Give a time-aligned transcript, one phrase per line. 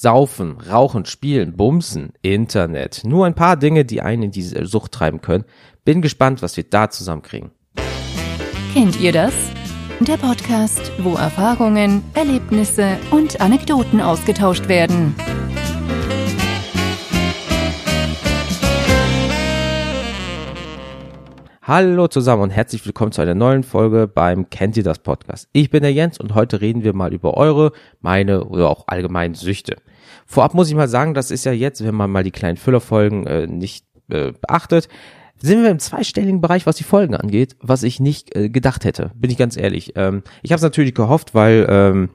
[0.00, 3.02] Saufen, Rauchen, Spielen, Bumsen, Internet.
[3.04, 5.44] Nur ein paar Dinge, die einen in diese Sucht treiben können.
[5.84, 7.50] Bin gespannt, was wir da zusammenkriegen.
[8.72, 9.34] Kennt ihr das?
[10.00, 15.14] Der Podcast, wo Erfahrungen, Erlebnisse und Anekdoten ausgetauscht werden.
[21.72, 25.48] Hallo zusammen und herzlich willkommen zu einer neuen Folge beim Kennt ihr das Podcast.
[25.52, 27.70] Ich bin der Jens und heute reden wir mal über eure,
[28.00, 29.76] meine oder auch allgemein Süchte.
[30.26, 33.24] Vorab muss ich mal sagen, das ist ja jetzt, wenn man mal die kleinen Füllerfolgen
[33.28, 34.88] äh, nicht äh, beachtet,
[35.36, 39.12] sind wir im zweistelligen Bereich, was die Folgen angeht, was ich nicht äh, gedacht hätte,
[39.14, 39.92] bin ich ganz ehrlich.
[39.94, 42.08] Ähm, ich habe es natürlich gehofft, weil ähm,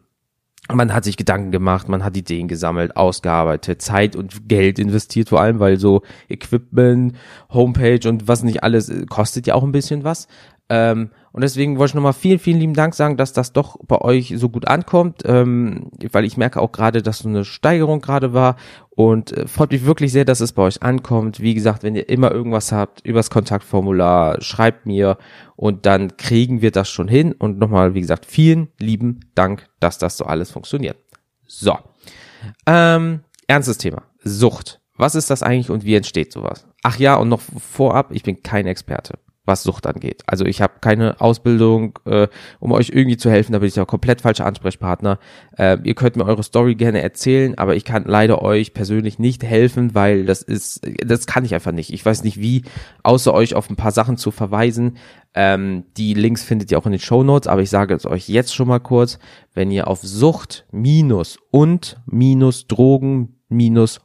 [0.73, 5.41] man hat sich Gedanken gemacht, man hat Ideen gesammelt, ausgearbeitet, Zeit und Geld investiert, vor
[5.41, 7.15] allem, weil so Equipment,
[7.49, 10.27] Homepage und was nicht alles äh, kostet ja auch ein bisschen was.
[10.69, 13.99] Ähm, und deswegen wollte ich nochmal vielen, vielen lieben Dank sagen, dass das doch bei
[13.99, 18.33] euch so gut ankommt, ähm, weil ich merke auch gerade, dass so eine Steigerung gerade
[18.33, 18.55] war
[18.89, 21.41] und äh, freut mich wirklich sehr, dass es bei euch ankommt.
[21.41, 25.17] Wie gesagt, wenn ihr immer irgendwas habt, übers Kontaktformular, schreibt mir
[25.55, 27.33] und dann kriegen wir das schon hin.
[27.33, 30.97] Und nochmal, wie gesagt, vielen lieben Dank, dass das so alles funktioniert.
[31.45, 31.77] So,
[32.65, 34.79] ähm, ernstes Thema, Sucht.
[34.97, 36.65] Was ist das eigentlich und wie entsteht sowas?
[36.81, 40.23] Ach ja, und noch vorab, ich bin kein Experte was Sucht angeht.
[40.25, 42.27] Also ich habe keine Ausbildung, äh,
[42.59, 45.19] um euch irgendwie zu helfen, da bin ich ja komplett falscher Ansprechpartner.
[45.57, 49.43] Äh, ihr könnt mir eure Story gerne erzählen, aber ich kann leider euch persönlich nicht
[49.43, 51.93] helfen, weil das ist, das kann ich einfach nicht.
[51.93, 52.63] Ich weiß nicht wie,
[53.03, 54.97] außer euch auf ein paar Sachen zu verweisen.
[55.33, 58.27] Ähm, die Links findet ihr auch in den Show Notes, aber ich sage es euch
[58.29, 59.19] jetzt schon mal kurz,
[59.53, 63.35] wenn ihr auf Sucht minus und minus Drogen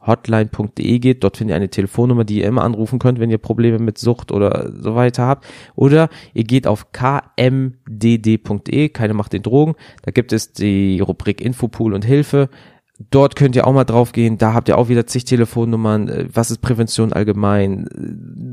[0.05, 1.23] hotline.de geht.
[1.23, 4.31] Dort findet ihr eine Telefonnummer, die ihr immer anrufen könnt, wenn ihr Probleme mit Sucht
[4.31, 5.45] oder so weiter habt.
[5.75, 9.75] Oder ihr geht auf kmdd.de, keine Macht den Drogen.
[10.03, 12.49] Da gibt es die Rubrik Infopool und Hilfe.
[13.09, 14.37] Dort könnt ihr auch mal drauf gehen.
[14.37, 16.07] Da habt ihr auch wieder zig Telefonnummern.
[16.09, 17.87] Äh, was ist Prävention allgemein?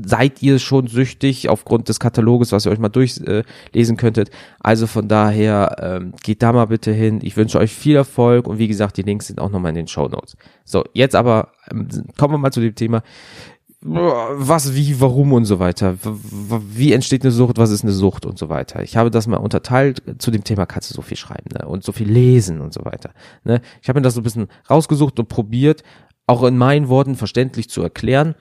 [0.05, 4.31] Seid ihr schon süchtig aufgrund des Kataloges, was ihr euch mal durchlesen könntet?
[4.59, 7.19] Also von daher ähm, geht da mal bitte hin.
[7.21, 9.87] Ich wünsche euch viel Erfolg und wie gesagt, die Links sind auch nochmal in den
[9.87, 10.35] Show Notes.
[10.65, 11.87] So, jetzt aber ähm,
[12.17, 13.03] kommen wir mal zu dem Thema
[13.81, 15.95] was, wie, warum und so weiter.
[16.01, 18.83] Wie entsteht eine Sucht, was ist eine Sucht und so weiter.
[18.83, 20.03] Ich habe das mal unterteilt.
[20.19, 21.65] Zu dem Thema kannst du so viel schreiben ne?
[21.65, 23.11] und so viel lesen und so weiter.
[23.45, 23.61] Ne?
[23.81, 25.83] Ich habe mir das so ein bisschen rausgesucht und probiert,
[26.27, 28.35] auch in meinen Worten verständlich zu erklären,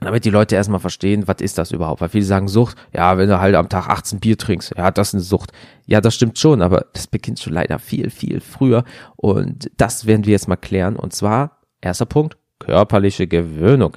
[0.00, 2.00] damit die Leute erstmal verstehen, was ist das überhaupt?
[2.00, 5.08] Weil viele sagen Sucht, ja, wenn du halt am Tag 18 Bier trinkst, ja, das
[5.08, 5.50] ist eine Sucht.
[5.86, 8.84] Ja, das stimmt schon, aber das beginnt schon leider viel, viel früher
[9.16, 12.36] und das werden wir jetzt mal klären und zwar, erster Punkt,
[12.68, 13.96] körperliche Gewöhnung.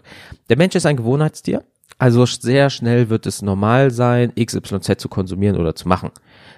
[0.49, 1.63] Der Mensch ist ein Gewohnheitstier,
[1.97, 6.09] also sehr schnell wird es normal sein, XYZ zu konsumieren oder zu machen.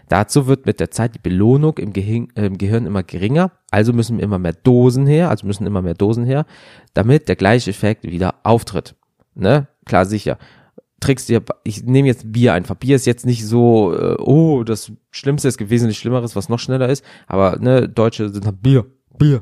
[0.10, 3.94] Dazu wird mit der Zeit die Belohnung im, Gehirn, äh, im Gehirn immer geringer, also
[3.94, 6.46] müssen immer mehr Dosen her, also müssen immer mehr Dosen her,
[6.94, 8.96] damit der gleiche Effekt wieder auftritt.
[9.34, 9.68] Ne?
[9.86, 10.38] Klar, sicher.
[11.00, 12.76] Trickst dir, ich nehme jetzt Bier einfach.
[12.76, 16.90] Bier ist jetzt nicht so, äh, oh, das Schlimmste ist wesentlich Schlimmeres, was noch schneller
[16.90, 18.86] ist, aber ne, Deutsche sind halt Bier,
[19.18, 19.42] Bier.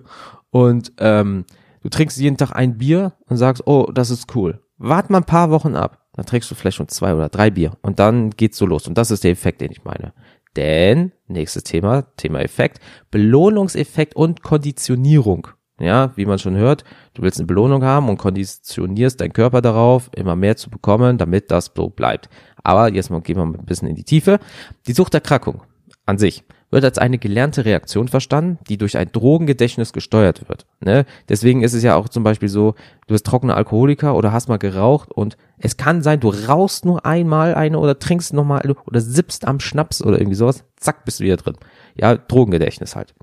[0.52, 1.46] Und ähm,
[1.82, 4.62] Du trinkst jeden Tag ein Bier und sagst, oh, das ist cool.
[4.78, 6.06] Wart mal ein paar Wochen ab.
[6.14, 7.74] Dann trinkst du vielleicht schon zwei oder drei Bier.
[7.82, 8.88] Und dann geht's so los.
[8.88, 10.14] Und das ist der Effekt, den ich meine.
[10.56, 15.48] Denn, nächstes Thema, Thema Effekt, Belohnungseffekt und Konditionierung.
[15.80, 16.84] Ja, wie man schon hört,
[17.16, 21.50] du willst eine Belohnung haben und konditionierst deinen Körper darauf, immer mehr zu bekommen, damit
[21.50, 22.30] das so bleibt.
[22.64, 24.40] Aber jetzt mal, gehen wir mal ein bisschen in die Tiefe.
[24.86, 25.64] Die Suchterkrankung
[26.06, 30.66] an sich wird als eine gelernte Reaktion verstanden, die durch ein Drogengedächtnis gesteuert wird.
[30.80, 31.06] Ne?
[31.30, 32.76] Deswegen ist es ja auch zum Beispiel so,
[33.08, 37.06] du bist trockener Alkoholiker oder hast mal geraucht und es kann sein, du rauchst nur
[37.06, 41.26] einmal eine oder trinkst nochmal oder sippst am Schnaps oder irgendwie sowas, zack, bist du
[41.26, 41.58] wieder drin.
[41.96, 43.14] Ja, Drogengedächtnis halt.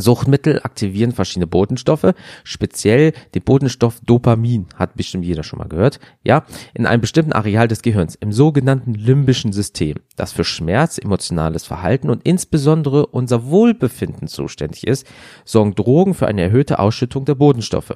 [0.00, 6.44] Suchtmittel aktivieren verschiedene Botenstoffe, speziell den Botenstoff Dopamin, hat bestimmt jeder schon mal gehört, ja,
[6.74, 12.10] in einem bestimmten Areal des Gehirns, im sogenannten limbischen System, das für Schmerz, emotionales Verhalten
[12.10, 15.06] und insbesondere unser Wohlbefinden zuständig ist,
[15.44, 17.94] sorgen Drogen für eine erhöhte Ausschüttung der Botenstoffe.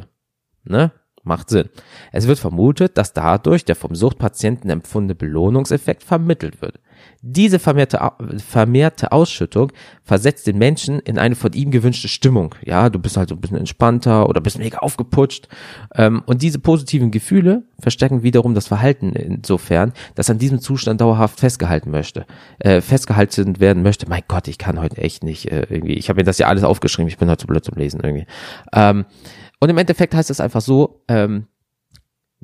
[0.64, 0.92] Ne?
[1.24, 1.70] Macht Sinn.
[2.12, 6.80] Es wird vermutet, dass dadurch der vom Suchtpatienten empfundene Belohnungseffekt vermittelt wird.
[7.22, 8.00] Diese vermehrte,
[8.46, 12.54] vermehrte Ausschüttung versetzt den Menschen in eine von ihm gewünschte Stimmung.
[12.64, 15.48] Ja, du bist halt so ein bisschen entspannter oder bist mega aufgeputscht.
[15.94, 21.40] Ähm, und diese positiven Gefühle verstärken wiederum das Verhalten insofern, dass an diesem Zustand dauerhaft
[21.40, 22.26] festgehalten möchte,
[22.58, 24.08] äh, festgehalten werden möchte.
[24.08, 25.94] Mein Gott, ich kann heute echt nicht äh, irgendwie.
[25.94, 27.08] Ich habe mir das ja alles aufgeschrieben.
[27.08, 28.26] Ich bin heute so blöd zum Lesen irgendwie.
[28.72, 29.04] Ähm,
[29.60, 31.46] und im Endeffekt heißt es einfach so, ähm,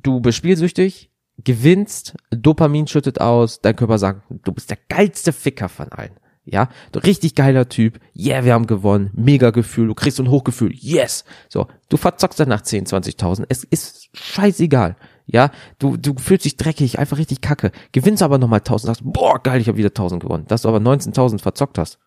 [0.03, 1.10] du bist spielsüchtig,
[1.45, 6.13] gewinnst, Dopamin schüttet aus, dein Körper sagt, du bist der geilste Ficker von allen.
[6.45, 8.01] Ja, du richtig geiler Typ.
[8.17, 9.11] Yeah, wir haben gewonnen.
[9.15, 9.87] Mega Gefühl.
[9.89, 10.73] Du kriegst so ein Hochgefühl.
[10.75, 11.25] Yes.
[11.49, 13.45] So, du verzockst dann nach 10, 20.000.
[13.49, 14.97] Es ist scheißegal.
[15.27, 17.71] Ja, du, du fühlst dich dreckig, einfach richtig kacke.
[17.93, 20.45] Gewinnst aber nochmal 1000, sagst, boah, geil, ich habe wieder 1000 gewonnen.
[20.49, 21.99] Dass du aber 19.000 verzockt hast.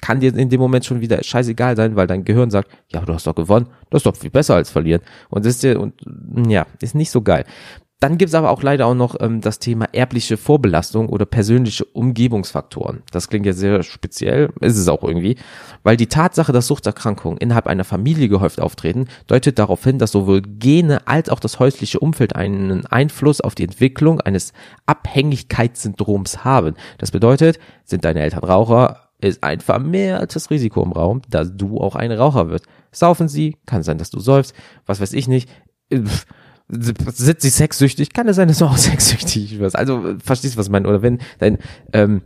[0.00, 3.12] Kann dir in dem Moment schon wieder scheißegal sein, weil dein Gehirn sagt, ja, du
[3.12, 3.66] hast doch gewonnen.
[3.90, 5.02] Das ist doch viel besser als verlieren.
[5.28, 5.94] Und das ist dir, und,
[6.48, 7.44] ja, ist nicht so geil.
[8.00, 13.02] Dann gibt's aber auch leider auch noch ähm, das Thema erbliche Vorbelastung oder persönliche Umgebungsfaktoren.
[13.12, 15.36] Das klingt ja sehr speziell, ist es auch irgendwie,
[15.84, 20.42] weil die Tatsache, dass Suchterkrankungen innerhalb einer Familie gehäuft auftreten, deutet darauf hin, dass sowohl
[20.42, 24.52] Gene als auch das häusliche Umfeld einen Einfluss auf die Entwicklung eines
[24.86, 26.74] Abhängigkeitssyndroms haben.
[26.98, 31.94] Das bedeutet, sind deine Eltern Raucher, ist ein vermehrtes Risiko im Raum, dass du auch
[31.94, 32.66] ein Raucher wirst.
[32.92, 34.52] Saufen sie, kann sein, dass du säufst,
[34.84, 35.48] was weiß ich nicht.
[35.90, 36.26] Pff
[36.68, 39.76] sind sie sexsüchtig, kann es sein, dass du auch sexsüchtig wirst.
[39.76, 40.88] Also verstehst du, was ich meine?
[40.88, 41.58] Oder wenn dein
[41.92, 42.22] ähm,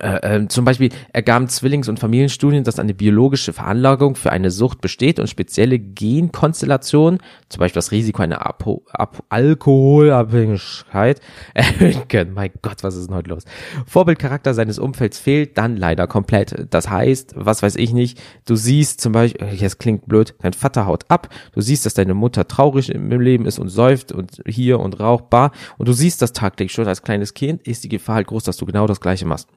[0.00, 4.80] äh, äh, zum Beispiel ergaben Zwillings- und Familienstudien, dass eine biologische Veranlagung für eine Sucht
[4.80, 11.20] besteht und spezielle Genkonstellationen, zum Beispiel das Risiko einer Apo Ap Alkoholabhängigkeit,
[11.54, 12.32] erhöhen können.
[12.32, 13.44] Mein Gott, was ist denn heute los?
[13.86, 16.66] Vorbildcharakter seines Umfelds fehlt dann leider komplett.
[16.70, 20.54] Das heißt, was weiß ich nicht, du siehst zum Beispiel, äh, jetzt klingt blöd, dein
[20.54, 24.42] Vater haut ab, du siehst, dass deine Mutter traurig im Leben ist und säuft und
[24.46, 28.16] hier und rauchbar und du siehst das tagtäglich schon als kleines Kind, ist die Gefahr
[28.16, 29.48] halt groß, dass du genau das gleiche machst.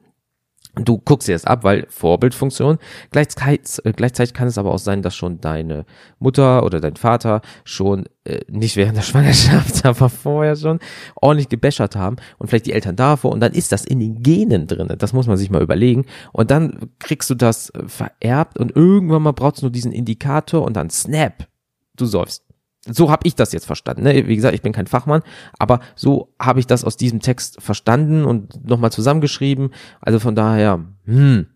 [0.76, 2.78] Du guckst dir das ab, weil Vorbildfunktion.
[3.10, 5.86] Gleichzeitig, äh, gleichzeitig kann es aber auch sein, dass schon deine
[6.18, 10.78] Mutter oder dein Vater schon äh, nicht während der Schwangerschaft, aber vorher schon
[11.14, 14.66] ordentlich gebäschert haben und vielleicht die Eltern davor und dann ist das in den Genen
[14.66, 14.92] drin.
[14.98, 16.04] Das muss man sich mal überlegen.
[16.32, 20.62] Und dann kriegst du das äh, vererbt und irgendwann mal brauchst du nur diesen Indikator
[20.62, 21.48] und dann snap,
[21.96, 22.45] du säufst
[22.90, 24.02] so habe ich das jetzt verstanden.
[24.02, 24.26] Ne?
[24.26, 25.22] Wie gesagt, ich bin kein Fachmann,
[25.58, 29.70] aber so habe ich das aus diesem Text verstanden und nochmal zusammengeschrieben.
[30.00, 31.46] Also von daher, hm.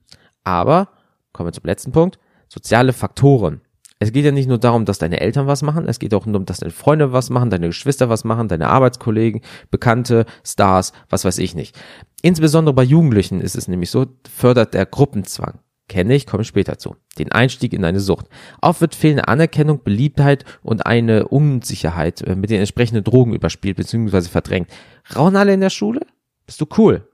[0.42, 0.88] Aber,
[1.32, 2.18] kommen wir zum letzten Punkt,
[2.48, 3.60] soziale Faktoren.
[4.02, 6.46] Es geht ja nicht nur darum, dass deine Eltern was machen, es geht auch darum,
[6.46, 11.36] dass deine Freunde was machen, deine Geschwister was machen, deine Arbeitskollegen, Bekannte, Stars, was weiß
[11.36, 11.78] ich nicht.
[12.22, 15.58] Insbesondere bei Jugendlichen ist es nämlich so, fördert der Gruppenzwang
[15.90, 16.94] kenne ich, komme später zu.
[17.18, 18.26] Den Einstieg in eine Sucht.
[18.62, 24.22] Oft wird fehlende Anerkennung, Beliebtheit und eine Unsicherheit äh, mit den entsprechenden Drogen überspielt bzw.
[24.22, 24.70] verdrängt.
[25.16, 26.00] Rauchen alle in der Schule?
[26.46, 27.08] Bist du cool?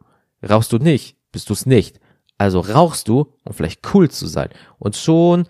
[0.49, 1.17] Rauchst du nicht?
[1.33, 2.01] Bist du es nicht?
[2.37, 4.51] Also rauchst du, um vielleicht cool zu sein.
[4.79, 5.49] Und schon,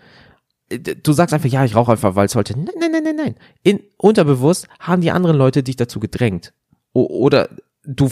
[0.69, 2.57] äh, du sagst einfach, ja, ich rauche einfach, weil es heute.
[2.57, 3.35] Nein, nein, nein, nein, nein.
[3.61, 6.53] In, unterbewusst haben die anderen Leute dich dazu gedrängt.
[6.93, 7.49] O oder
[7.87, 8.09] du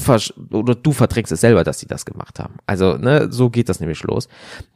[0.51, 2.55] oder du verträgst es selber, dass sie das gemacht haben.
[2.65, 4.29] Also, ne, so geht das nämlich los.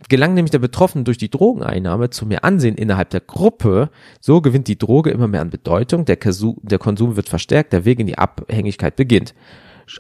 [0.09, 4.67] Gelangt nämlich der Betroffene durch die Drogeneinnahme zu mehr Ansehen innerhalb der Gruppe, so gewinnt
[4.67, 8.07] die Droge immer mehr an Bedeutung, der, Konsum, der Konsum wird verstärkt, der Weg in
[8.07, 9.33] die Abhängigkeit beginnt.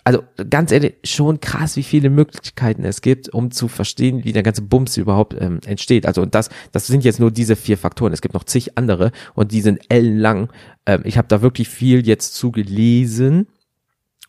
[0.03, 4.43] Also ganz ehrlich, schon krass, wie viele Möglichkeiten es gibt, um zu verstehen, wie der
[4.43, 6.05] ganze Bums überhaupt ähm, entsteht.
[6.05, 8.13] Also und das, das sind jetzt nur diese vier Faktoren.
[8.13, 10.51] Es gibt noch zig andere und die sind ellenlang.
[10.85, 13.47] Ähm, ich habe da wirklich viel jetzt zugelesen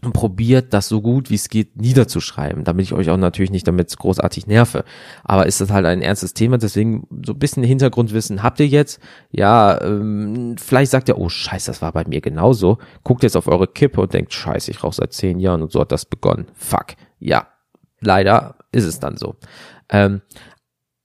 [0.02, 3.66] und probiert das so gut wie es geht niederzuschreiben, damit ich euch auch natürlich nicht
[3.68, 4.84] damit großartig nerve.
[5.24, 9.00] Aber ist das halt ein ernstes Thema, deswegen so ein bisschen Hintergrundwissen habt ihr jetzt.
[9.30, 12.78] Ja, ähm, vielleicht sagt ihr, oh scheiße, das war bei mir genauso.
[13.04, 15.80] Guckt jetzt auf eure Kippe und denkt, scheiße, ich rauche seit zehn Jahren und so
[15.80, 16.46] hat das begonnen.
[16.54, 16.94] Fuck.
[17.18, 17.48] Ja,
[18.00, 19.36] leider ist es dann so.
[19.90, 20.22] Ähm,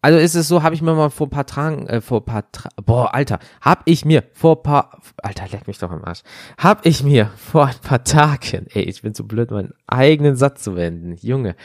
[0.06, 2.26] also ist es so, habe ich mir mal vor ein paar Tagen, äh, vor ein
[2.26, 6.06] paar, Tra boah, Alter, hab ich mir vor ein paar, Alter, leck mich doch im
[6.06, 6.22] Arsch,
[6.60, 10.62] hab ich mir vor ein paar Tagen, ey, ich bin so blöd, meinen eigenen Satz
[10.62, 11.56] zu wenden, Junge,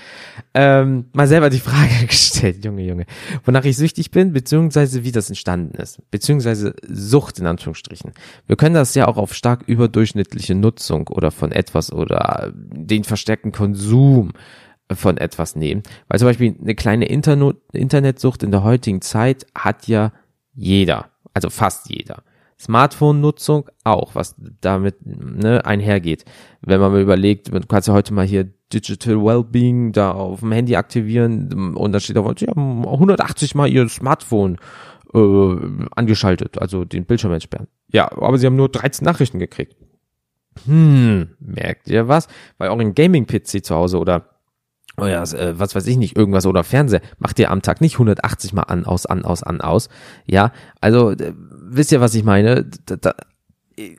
[0.54, 3.04] ähm, mal selber die Frage gestellt, Junge, Junge,
[3.44, 8.12] wonach ich süchtig bin, beziehungsweise wie das entstanden ist, beziehungsweise Sucht in Anführungsstrichen.
[8.46, 13.52] Wir können das ja auch auf stark überdurchschnittliche Nutzung oder von etwas oder den verstärkten
[13.52, 14.32] Konsum
[14.96, 15.82] von etwas nehmen.
[16.08, 20.12] Weil zum Beispiel eine kleine Internet Internetsucht in der heutigen Zeit hat ja
[20.54, 22.22] jeder, also fast jeder.
[22.60, 26.26] Smartphone-Nutzung auch, was damit ne, einhergeht.
[26.60, 30.52] Wenn man mal überlegt, du kannst ja heute mal hier Digital Wellbeing da auf dem
[30.52, 34.58] Handy aktivieren und da steht auf, sie haben 180 mal ihr Smartphone
[35.14, 35.56] äh,
[35.96, 37.66] angeschaltet, also den Bildschirm entsperren.
[37.92, 39.76] Ja, aber sie haben nur 13 Nachrichten gekriegt.
[40.66, 42.28] Hm, merkt ihr was?
[42.58, 44.29] Weil auch ein Gaming-PC zu Hause oder
[45.08, 48.52] ja, äh, was weiß ich nicht, irgendwas oder Fernseher, macht ihr am Tag nicht 180
[48.52, 49.88] mal an, aus, an, aus, an, aus.
[50.26, 51.14] Ja, also
[51.70, 52.66] wisst ihr, was ich meine?
[52.86, 53.14] Da, da,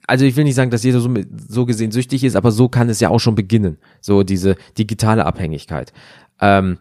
[0.08, 1.10] also ich will nicht sagen, dass jeder so,
[1.48, 3.78] so gesehen süchtig ist, aber so kann es ja auch schon beginnen.
[4.00, 5.94] So diese digitale Abhängigkeit.
[6.40, 6.80] Ähm,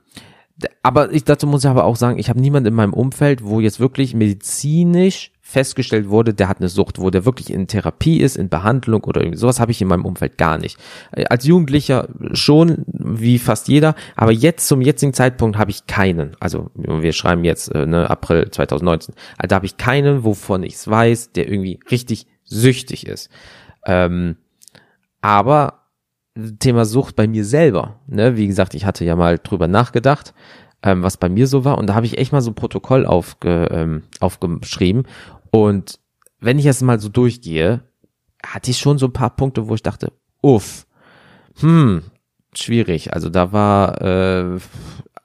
[0.83, 3.61] aber ich dazu muss ich aber auch sagen, ich habe niemanden in meinem Umfeld, wo
[3.61, 8.37] jetzt wirklich medizinisch festgestellt wurde, der hat eine Sucht, wo der wirklich in Therapie ist,
[8.37, 10.79] in Behandlung oder irgendwie sowas habe ich in meinem Umfeld gar nicht.
[11.13, 16.37] Äh, als Jugendlicher schon, wie fast jeder, aber jetzt zum jetzigen Zeitpunkt habe ich keinen.
[16.39, 19.15] Also wir schreiben jetzt äh, ne, April 2019.
[19.37, 23.29] Also da habe ich keinen, wovon ich weiß, der irgendwie richtig süchtig ist.
[23.87, 24.37] Ähm,
[25.21, 25.81] aber
[26.61, 30.33] Thema Sucht bei mir selber, ne, wie gesagt, ich hatte ja mal drüber nachgedacht
[30.83, 31.79] ähm, was bei mir so war.
[31.79, 35.05] Und da habe ich echt mal so ein Protokoll aufge, ähm, aufgeschrieben.
[35.51, 35.99] Und
[36.41, 37.83] wenn ich jetzt mal so durchgehe,
[38.45, 40.87] hatte ich schon so ein paar Punkte, wo ich dachte, uff,
[41.59, 42.03] hm,
[42.55, 43.13] schwierig.
[43.13, 44.59] Also da war, äh,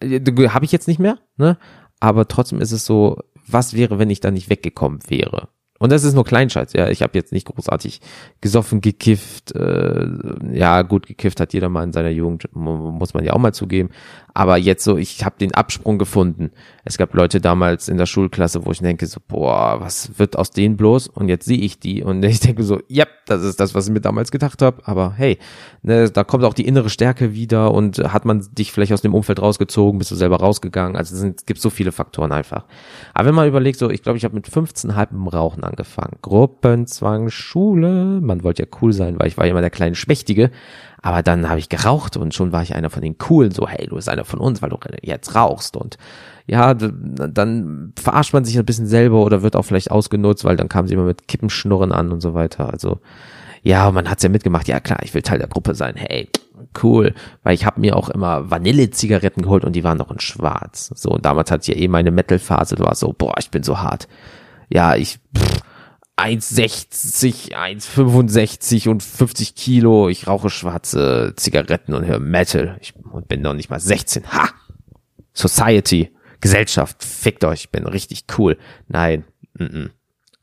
[0.01, 1.57] habe ich jetzt nicht mehr, ne?
[1.99, 3.17] Aber trotzdem ist es so,
[3.47, 5.47] was wäre, wenn ich da nicht weggekommen wäre?
[5.77, 6.89] Und das ist nur Kleinscheiß, ja.
[6.89, 7.99] Ich habe jetzt nicht großartig
[8.39, 9.53] gesoffen, gekifft.
[9.53, 10.07] Äh,
[10.53, 13.89] ja, gut, gekifft hat jeder mal in seiner Jugend, muss man ja auch mal zugeben.
[14.33, 16.51] Aber jetzt so, ich habe den Absprung gefunden.
[16.83, 20.51] Es gab Leute damals in der Schulklasse, wo ich denke so, boah, was wird aus
[20.51, 21.07] denen bloß?
[21.07, 23.93] Und jetzt sehe ich die und ich denke so, ja, das ist das, was ich
[23.93, 24.81] mir damals gedacht habe.
[24.85, 25.39] Aber hey,
[25.83, 29.13] ne, da kommt auch die innere Stärke wieder und hat man dich vielleicht aus dem
[29.13, 30.95] Umfeld rausgezogen, bist du selber rausgegangen.
[30.95, 32.65] Also es, gibt so viele Faktoren einfach.
[33.13, 36.17] Aber wenn man überlegt, so, ich glaube, ich habe mit 15 halb Rauchen angefangen.
[36.21, 38.21] Gruppenzwang, Schule.
[38.21, 40.51] Man wollte ja cool sein, weil ich war immer der kleine Schmächtige.
[41.01, 43.85] Aber dann habe ich geraucht und schon war ich einer von den coolen, so, hey,
[43.87, 45.77] du bist einer von uns, weil du jetzt rauchst.
[45.77, 45.97] Und
[46.47, 50.67] ja, dann verarscht man sich ein bisschen selber oder wird auch vielleicht ausgenutzt, weil dann
[50.67, 52.71] kam sie immer mit Kippenschnurren an und so weiter.
[52.71, 52.99] Also
[53.61, 54.67] ja, man hat's ja mitgemacht.
[54.67, 55.95] Ja klar, ich will Teil der Gruppe sein.
[55.95, 56.29] Hey,
[56.83, 57.13] cool.
[57.43, 60.91] Weil ich habe mir auch immer Vanille-Zigaretten geholt und die waren noch in schwarz.
[60.95, 62.75] So, und damals hatte ich ja eh meine Metal-Phase.
[62.75, 64.07] Du warst so, boah, ich bin so hart.
[64.69, 65.19] Ja, ich...
[65.37, 65.61] Pff,
[66.17, 70.07] 1,60, 1,65 und 50 Kilo.
[70.07, 72.77] Ich rauche schwarze Zigaretten und höre Metal.
[72.81, 72.93] Ich
[73.27, 74.31] bin noch nicht mal 16.
[74.31, 74.49] Ha!
[75.33, 78.57] Society, Gesellschaft, fickt euch, ich bin richtig cool.
[78.87, 79.25] Nein.
[79.57, 79.89] Mm -mm.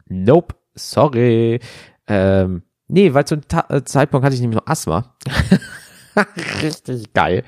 [0.08, 0.54] Nope.
[0.74, 1.60] Sorry.
[2.06, 5.16] Ähm, nee, weil zum Ta äh, Zeitpunkt hatte ich nämlich noch Asthma.
[6.62, 7.44] Richtig geil.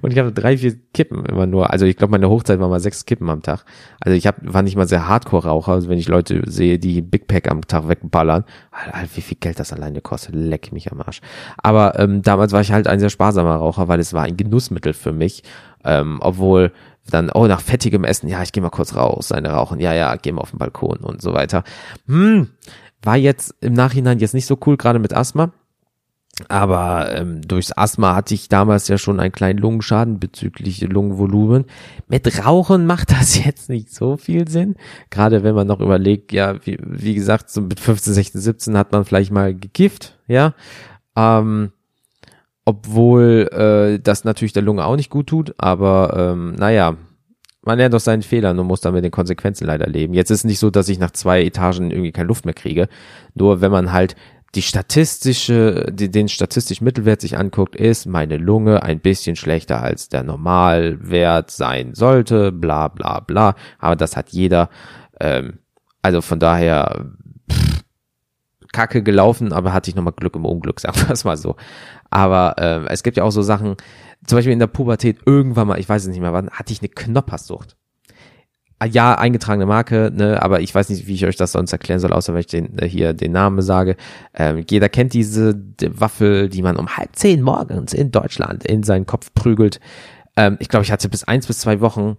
[0.00, 1.70] Und ich habe drei, vier Kippen immer nur.
[1.70, 3.64] Also ich glaube, meine Hochzeit war mal sechs Kippen am Tag.
[4.00, 5.72] Also ich hab, war nicht mal sehr Hardcore-Raucher.
[5.72, 9.60] Also wenn ich Leute sehe, die Big Pack am Tag wegballern, halt, wie viel Geld
[9.60, 11.20] das alleine kostet, leck mich am Arsch.
[11.58, 14.92] Aber ähm, damals war ich halt ein sehr sparsamer Raucher, weil es war ein Genussmittel
[14.92, 15.42] für mich.
[15.84, 16.72] Ähm, obwohl
[17.10, 20.16] dann, oh, nach fettigem Essen, ja, ich gehe mal kurz raus, seine rauchen, ja, ja,
[20.16, 21.62] geh mal auf den Balkon und so weiter.
[22.06, 22.48] Hm,
[23.02, 25.52] war jetzt im Nachhinein jetzt nicht so cool, gerade mit Asthma.
[26.48, 31.64] Aber ähm, durchs Asthma hatte ich damals ja schon einen kleinen Lungenschaden bezüglich Lungenvolumen.
[32.08, 34.76] Mit Rauchen macht das jetzt nicht so viel Sinn.
[35.10, 38.92] Gerade wenn man noch überlegt, ja, wie, wie gesagt, so mit 15, 16, 17 hat
[38.92, 40.54] man vielleicht mal gekifft, ja.
[41.16, 41.72] Ähm,
[42.66, 46.96] obwohl äh, das natürlich der Lunge auch nicht gut tut, aber ähm, naja,
[47.62, 50.14] man lernt aus seinen Fehlern und muss dann mit den Konsequenzen leider leben.
[50.14, 52.88] Jetzt ist nicht so, dass ich nach zwei Etagen irgendwie keine Luft mehr kriege.
[53.34, 54.14] Nur wenn man halt
[54.56, 60.08] die statistische, die, den statistischen Mittelwert sich anguckt, ist meine Lunge ein bisschen schlechter als
[60.08, 63.54] der Normalwert sein sollte, bla bla bla.
[63.78, 64.70] Aber das hat jeder.
[65.20, 65.58] Ähm,
[66.00, 67.06] also von daher
[67.52, 67.84] pff,
[68.72, 71.56] Kacke gelaufen, aber hatte ich nochmal Glück im Unglück, sagen wir es mal so.
[72.08, 73.76] Aber ähm, es gibt ja auch so Sachen,
[74.26, 76.80] zum Beispiel in der Pubertät irgendwann mal, ich weiß es nicht mehr wann, hatte ich
[76.80, 77.76] eine Knoppersucht.
[78.78, 81.98] Ah, ja, eingetragene Marke, ne, aber ich weiß nicht, wie ich euch das sonst erklären
[81.98, 83.96] soll, außer wenn ich den, äh, hier den Namen sage.
[84.34, 88.82] Ähm, jeder kennt diese die Waffel, die man um halb zehn morgens in Deutschland in
[88.82, 89.80] seinen Kopf prügelt.
[90.36, 92.18] Ähm, ich glaube, ich hatte bis eins bis zwei Wochen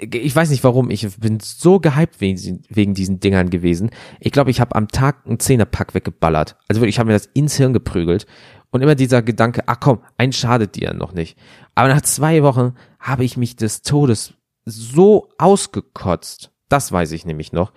[0.00, 3.90] ich weiß nicht warum, ich bin so gehypt wegen, wegen diesen Dingern gewesen.
[4.18, 6.56] Ich glaube, ich habe am Tag einen Zehnerpack weggeballert.
[6.68, 8.26] Also wirklich, ich habe mir das ins Hirn geprügelt.
[8.70, 11.36] Und immer dieser Gedanke, ach komm, ein schadet dir noch nicht.
[11.74, 14.34] Aber nach zwei Wochen habe ich mich des Todes
[14.70, 17.72] so ausgekotzt, das weiß ich nämlich noch,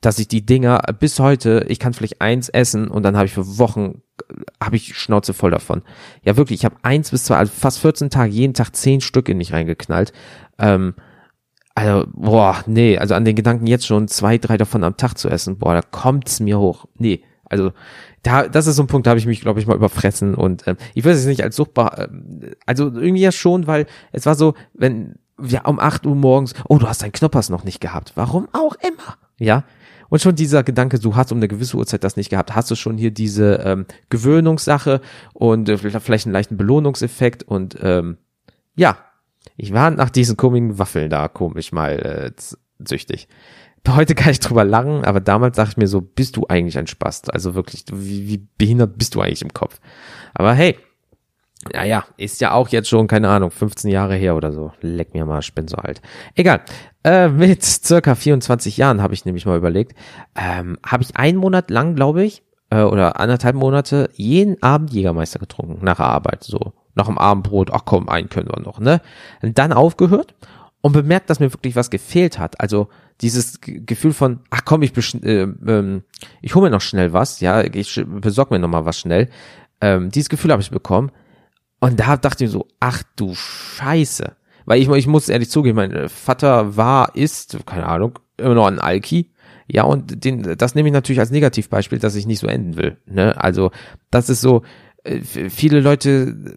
[0.00, 3.32] dass ich die Dinger bis heute, ich kann vielleicht eins essen und dann habe ich
[3.32, 4.02] für Wochen,
[4.62, 5.82] habe ich Schnauze voll davon.
[6.22, 9.28] Ja wirklich, ich habe eins bis zwei, also fast 14 Tage, jeden Tag zehn Stück
[9.28, 10.12] in mich reingeknallt.
[10.58, 10.94] Ähm,
[11.74, 15.28] also, boah, nee, also an den Gedanken jetzt schon zwei, drei davon am Tag zu
[15.28, 16.86] essen, boah, da kommt's mir hoch.
[16.96, 17.72] Nee, also
[18.22, 20.66] da, das ist so ein Punkt, da habe ich mich, glaube ich, mal überfressen und
[20.66, 22.08] äh, ich würde es nicht als suchtbar, äh,
[22.64, 26.78] also irgendwie ja schon, weil es war so, wenn ja, um acht Uhr morgens, oh,
[26.78, 28.12] du hast deinen Knoppers noch nicht gehabt.
[28.14, 29.16] Warum auch immer.
[29.38, 29.64] Ja.
[30.08, 32.76] Und schon dieser Gedanke, du hast um eine gewisse Uhrzeit das nicht gehabt, hast du
[32.76, 35.00] schon hier diese ähm, Gewöhnungssache
[35.34, 38.18] und äh, vielleicht einen leichten Belohnungseffekt und ähm,
[38.76, 38.98] ja,
[39.56, 42.32] ich war nach diesen komischen Waffeln da komisch mal äh,
[42.78, 43.26] süchtig.
[43.88, 46.88] Heute kann ich drüber lachen, aber damals dachte ich mir so, bist du eigentlich ein
[46.88, 47.32] Spast?
[47.32, 49.80] Also wirklich, wie, wie behindert bist du eigentlich im Kopf?
[50.34, 50.76] Aber hey,
[51.72, 54.72] Naja, ist ja auch jetzt schon, keine Ahnung, 15 Jahre her oder so.
[54.80, 56.00] Leck mir mal, ich bin so alt.
[56.34, 56.60] Egal.
[57.04, 59.96] Äh, mit circa 24 Jahren habe ich nämlich mal überlegt,
[60.34, 65.38] ähm, habe ich einen Monat lang, glaube ich, äh, oder anderthalb Monate jeden Abend Jägermeister
[65.38, 66.72] getrunken, nach der Arbeit, so.
[66.94, 69.02] Nach dem Abendbrot, ach komm, einen können wir noch, ne?
[69.42, 70.34] Und dann aufgehört
[70.80, 72.60] und bemerkt, dass mir wirklich was gefehlt hat.
[72.60, 72.88] Also
[73.20, 76.04] dieses Gefühl von, ach komm, ich, äh, ähm,
[76.42, 79.28] ich hole mir noch schnell was, ja, ich besorge mir noch mal was schnell.
[79.80, 81.10] Ähm, dieses Gefühl habe ich bekommen.
[81.80, 84.36] Und da dachte ich so, ach du Scheiße.
[84.64, 88.80] Weil ich, ich muss ehrlich zugeben, mein Vater war, ist, keine Ahnung, immer noch ein
[88.80, 89.30] Alki.
[89.68, 92.96] Ja, und den, das nehme ich natürlich als Negativbeispiel, dass ich nicht so enden will.
[93.06, 93.40] Ne?
[93.42, 93.70] Also,
[94.10, 94.62] das ist so,
[95.04, 96.56] äh, viele Leute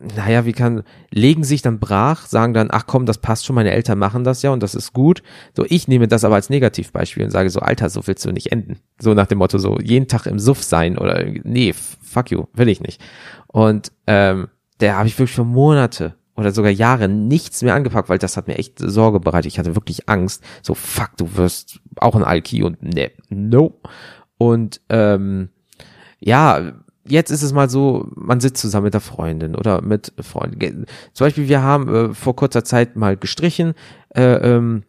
[0.00, 3.70] naja, wie kann, legen sich dann brach, sagen dann, ach komm, das passt schon, meine
[3.70, 5.22] Eltern machen das ja und das ist gut.
[5.54, 8.50] So, ich nehme das aber als Negativbeispiel und sage so, Alter, so willst du nicht
[8.50, 8.78] enden.
[8.98, 12.68] So nach dem Motto, so jeden Tag im Suff sein oder, nee, fuck you, will
[12.68, 13.00] ich nicht.
[13.46, 14.48] Und ähm,
[14.80, 18.48] der habe ich wirklich für Monate oder sogar Jahre nichts mehr angepackt, weil das hat
[18.48, 19.52] mir echt Sorge bereitet.
[19.52, 20.42] Ich hatte wirklich Angst.
[20.62, 23.78] So, fuck, du wirst auch ein Alki und ne, no.
[24.38, 25.50] Und ähm,
[26.18, 26.72] ja,
[27.10, 30.86] jetzt ist es mal so, man sitzt zusammen mit der Freundin oder mit Freunden.
[31.12, 33.74] Zum Beispiel, wir haben äh, vor kurzer Zeit mal gestrichen
[34.14, 34.84] äh, ähm,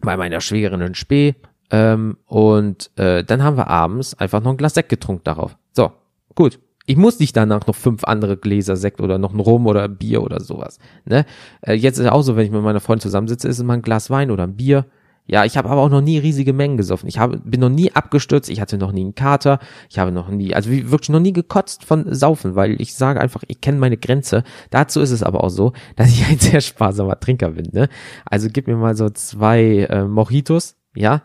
[0.00, 1.34] bei meiner Schwägerin in Spee
[1.70, 5.56] ähm, und äh, dann haben wir abends einfach noch ein Glas Sekt getrunken darauf.
[5.72, 5.92] So,
[6.34, 6.58] gut.
[6.86, 10.22] Ich muss nicht danach noch fünf andere Gläser Sekt oder noch ein Rum oder Bier
[10.22, 10.78] oder sowas.
[11.06, 11.24] Ne?
[11.62, 13.74] Äh, jetzt ist es auch so, wenn ich mit meiner Freundin zusammensitze, ist es mal
[13.74, 14.84] ein Glas Wein oder ein Bier
[15.26, 17.08] ja, ich habe aber auch noch nie riesige Mengen gesoffen.
[17.08, 20.28] Ich habe, bin noch nie abgestürzt, ich hatte noch nie einen Kater, ich habe noch
[20.28, 23.96] nie, also wirklich noch nie gekotzt von Saufen, weil ich sage einfach, ich kenne meine
[23.96, 24.44] Grenze.
[24.70, 27.70] Dazu ist es aber auch so, dass ich ein sehr sparsamer Trinker bin.
[27.72, 27.88] Ne?
[28.26, 31.22] Also gib mir mal so zwei äh, Mojitos, ja,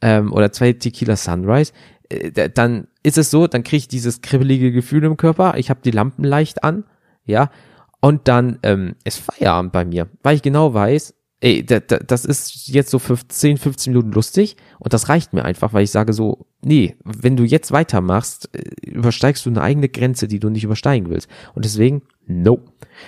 [0.00, 1.72] ähm, oder zwei Tequila Sunrise.
[2.08, 5.80] Äh, dann ist es so, dann kriege ich dieses kribbelige Gefühl im Körper, ich habe
[5.84, 6.84] die Lampen leicht an,
[7.26, 7.50] ja,
[8.00, 12.90] und dann ähm, ist Feierabend bei mir, weil ich genau weiß, ey, das ist jetzt
[12.90, 16.46] so für 10, 15 Minuten lustig und das reicht mir einfach, weil ich sage so,
[16.64, 21.10] nee, wenn du jetzt weitermachst, äh, übersteigst du eine eigene Grenze, die du nicht übersteigen
[21.10, 21.28] willst.
[21.54, 22.60] Und deswegen, no.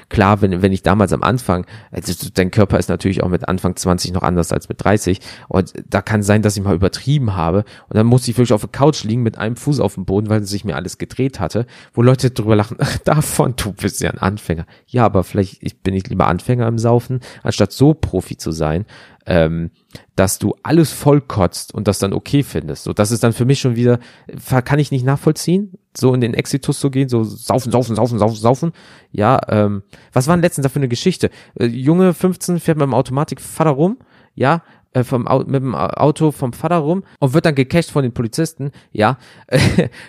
[0.09, 3.77] Klar, wenn, wenn ich damals am Anfang, also dein Körper ist natürlich auch mit Anfang
[3.77, 7.65] 20 noch anders als mit 30 und da kann sein, dass ich mal übertrieben habe
[7.89, 10.31] und dann musste ich wirklich auf der Couch liegen mit einem Fuß auf dem Boden,
[10.31, 14.11] weil sich mir alles gedreht hatte, wo Leute drüber lachen, ach, davon, du bist ja
[14.11, 14.67] ein Anfänger.
[14.87, 18.87] Ja, aber vielleicht ich, bin ich lieber Anfänger im Saufen, anstatt so Profi zu sein
[19.27, 19.71] ähm,
[20.17, 22.85] dass du alles vollkotzt und das dann okay findest.
[22.85, 23.99] So, das ist dann für mich schon wieder,
[24.65, 28.37] kann ich nicht nachvollziehen, so in den Exitus zu gehen, so saufen, saufen, saufen, saufen,
[28.37, 28.73] saufen.
[29.13, 29.83] Ja, ähm,
[30.13, 31.31] was war denn letztens da für eine Geschichte?
[31.59, 33.99] Äh, Junge 15 fährt mit dem Automatikvater rum,
[34.35, 34.63] ja,
[34.95, 38.71] äh, vom mit dem Auto vom Vater rum und wird dann gecasht von den Polizisten.
[38.93, 39.19] Ja,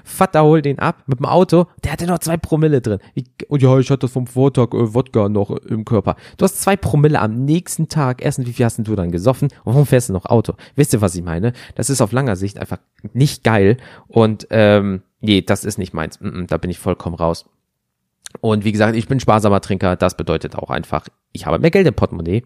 [0.04, 1.66] Vater holt den ab mit dem Auto.
[1.84, 3.00] Der hatte noch zwei Promille drin.
[3.48, 6.16] Und ja, ich hatte vom Vortag äh, Wodka noch im Körper.
[6.38, 8.24] Du hast zwei Promille am nächsten Tag.
[8.24, 9.50] Erstens, wie viel hast denn du dann gesoffen?
[9.64, 10.54] Und warum fährst du noch Auto?
[10.76, 11.54] Wisst ihr, was ich meine?
[11.76, 12.78] Das ist auf langer Sicht einfach
[13.14, 13.78] nicht geil.
[14.08, 16.22] Und ähm, nee, das ist nicht meins.
[16.22, 17.46] Mm -mm, da bin ich vollkommen raus.
[18.42, 19.96] Und wie gesagt, ich bin sparsamer Trinker.
[19.96, 22.44] Das bedeutet auch einfach, ich habe mehr Geld im Portemonnaie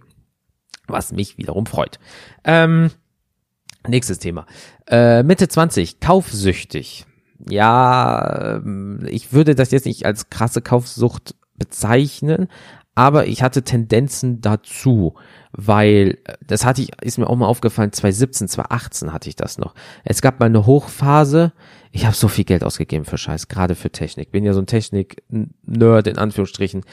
[0.89, 1.99] was mich wiederum freut.
[2.43, 2.91] Ähm,
[3.87, 4.45] nächstes Thema.
[4.87, 7.05] Äh, Mitte 20, kaufsüchtig.
[7.49, 12.47] Ja, ähm, ich würde das jetzt nicht als krasse Kaufsucht bezeichnen,
[12.95, 15.13] aber ich hatte Tendenzen dazu,
[15.53, 19.57] weil äh, das hatte ich, ist mir auch mal aufgefallen, 2017, 2018 hatte ich das
[19.57, 19.73] noch.
[20.03, 21.53] Es gab mal eine Hochphase,
[21.91, 24.31] ich habe so viel Geld ausgegeben für Scheiß, gerade für Technik.
[24.31, 26.83] Bin ja so ein Technik-Nerd in Anführungsstrichen.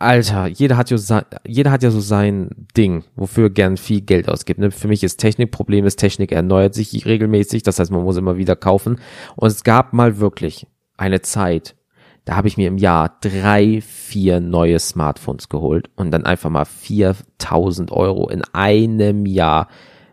[0.00, 4.30] Alter, jeder hat, ja jeder hat ja so sein Ding, wofür er gern viel Geld
[4.30, 4.58] ausgibt.
[4.58, 4.70] Ne?
[4.70, 8.38] Für mich ist Technik, Problem ist, Technik erneuert sich regelmäßig, das heißt, man muss immer
[8.38, 8.98] wieder kaufen.
[9.36, 11.76] Und es gab mal wirklich eine Zeit,
[12.24, 16.64] da habe ich mir im Jahr drei, vier neue Smartphones geholt und dann einfach mal
[16.64, 19.68] 4000 Euro in einem Jahr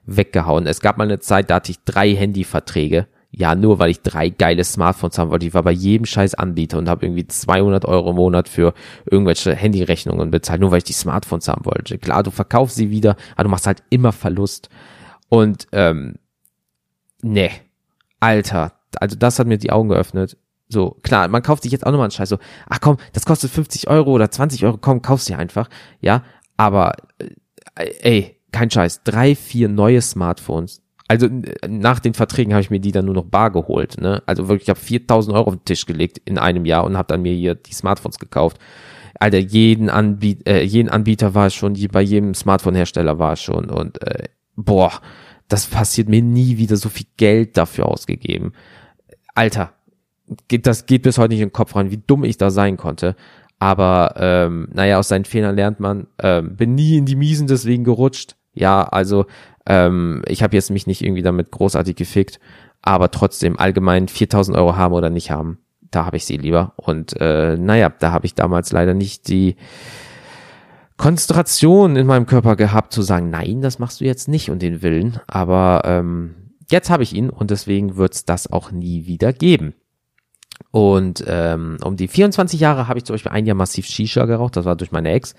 [0.06, 0.68] weggehauen.
[0.68, 4.30] Es gab mal eine Zeit, da hatte ich drei Handyverträge ja, nur weil ich drei
[4.30, 5.46] geile Smartphones haben wollte.
[5.46, 8.74] Ich war bei jedem scheiß Anbieter und habe irgendwie 200 Euro im Monat für
[9.06, 12.00] irgendwelche Handyrechnungen bezahlt, nur weil ich die Smartphones haben wollte.
[12.00, 14.70] Klar, du verkaufst sie wieder, aber du machst halt immer Verlust.
[15.30, 16.16] Und, ähm,
[17.22, 17.52] ne,
[18.20, 20.36] Alter, also das hat mir die Augen geöffnet.
[20.68, 22.30] So, klar, man kauft sich jetzt auch nochmal einen Scheiß.
[22.30, 25.70] So, ach komm, das kostet 50 Euro oder 20 Euro, komm, kaufst dir einfach.
[26.02, 26.24] Ja,
[26.58, 26.94] aber,
[27.76, 31.28] äh, ey, kein Scheiß, drei, vier neue Smartphones also
[31.68, 34.00] nach den Verträgen habe ich mir die dann nur noch bar geholt.
[34.00, 34.22] Ne?
[34.26, 37.08] Also wirklich, ich habe 4000 Euro auf den Tisch gelegt in einem Jahr und habe
[37.08, 38.58] dann mir hier die Smartphones gekauft.
[39.20, 43.42] Alter, jeden, Anbiet äh, jeden Anbieter war es schon, die, bei jedem Smartphone-Hersteller war es
[43.42, 43.70] schon.
[43.70, 44.92] Und äh, boah,
[45.48, 48.52] das passiert mir nie wieder so viel Geld dafür ausgegeben.
[49.34, 49.74] Alter,
[50.48, 52.78] geht, das geht bis heute nicht in den Kopf rein, wie dumm ich da sein
[52.78, 53.16] konnte.
[53.60, 56.08] Aber ähm, naja, aus seinen Fehlern lernt man.
[56.20, 58.36] Ähm, bin nie in die Miesen deswegen gerutscht.
[58.54, 59.26] Ja, also
[59.68, 62.40] ähm, ich habe jetzt mich nicht irgendwie damit großartig gefickt,
[62.82, 65.60] aber trotzdem allgemein 4000 Euro haben oder nicht haben,
[65.92, 66.74] da habe ich sie lieber.
[66.78, 69.56] Und äh, naja, da habe ich damals leider nicht die
[70.98, 74.82] Konzentration in meinem Körper gehabt, zu sagen, nein, das machst du jetzt nicht und den
[74.82, 75.20] Willen.
[75.28, 76.36] Aber ähm,
[76.72, 79.76] jetzt habe ich ihn und deswegen wird's das auch nie wieder geben.
[80.72, 84.56] Und ähm, um die 24 Jahre habe ich zum Beispiel ein Jahr massiv Shisha geraucht,
[84.56, 85.36] das war durch meine Ex.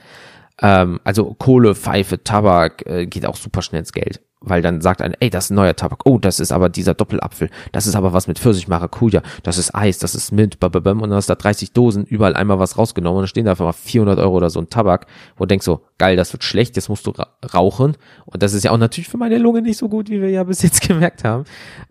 [0.61, 4.21] Ähm, also Kohle, Pfeife, Tabak äh, geht auch super schnell ins Geld.
[4.41, 6.03] Weil dann sagt ein, ey, das ist ein neuer Tabak.
[6.05, 7.51] Oh, das ist aber dieser Doppelapfel.
[7.73, 9.21] Das ist aber was mit Pfirsich, Maracuja.
[9.43, 11.03] Das ist Eis, das ist Mint, bababam.
[11.03, 13.17] Und dann hast du da 30 Dosen, überall einmal was rausgenommen.
[13.19, 15.65] Und dann stehen da einfach mal 400 Euro oder so ein Tabak, wo du denkst
[15.65, 17.97] so, geil, das wird schlecht, jetzt musst du ra rauchen.
[18.27, 20.45] Und das ist ja auch natürlich für meine Lunge nicht so gut, wie wir ja
[20.45, 21.45] bis jetzt gemerkt haben.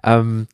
[0.03, 0.47] Ähm,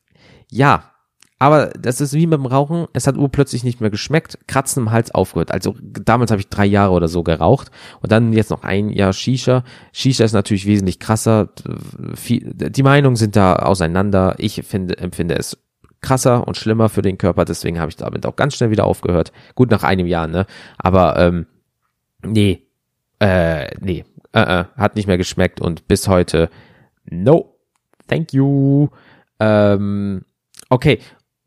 [0.50, 0.93] ja,
[1.40, 4.92] aber das ist wie mit dem Rauchen, es hat urplötzlich nicht mehr geschmeckt, Kratzen im
[4.92, 5.52] Hals aufgehört.
[5.52, 7.70] Also damals habe ich drei Jahre oder so geraucht
[8.02, 9.64] und dann jetzt noch ein Jahr Shisha.
[9.92, 11.50] Shisha ist natürlich wesentlich krasser.
[11.58, 14.36] Die Meinungen sind da auseinander.
[14.38, 15.58] Ich finde, empfinde es
[16.04, 19.32] krasser und schlimmer für den Körper, deswegen habe ich damit auch ganz schnell wieder aufgehört.
[19.56, 20.46] Gut nach einem Jahr, ne?
[20.78, 21.48] Aber ähm,
[22.24, 22.68] nee,
[23.20, 26.50] äh, nee, äh, äh, hat nicht mehr geschmeckt und bis heute
[27.06, 27.56] no,
[28.08, 28.90] thank you.
[29.40, 30.26] Ähm,
[30.70, 31.00] okay,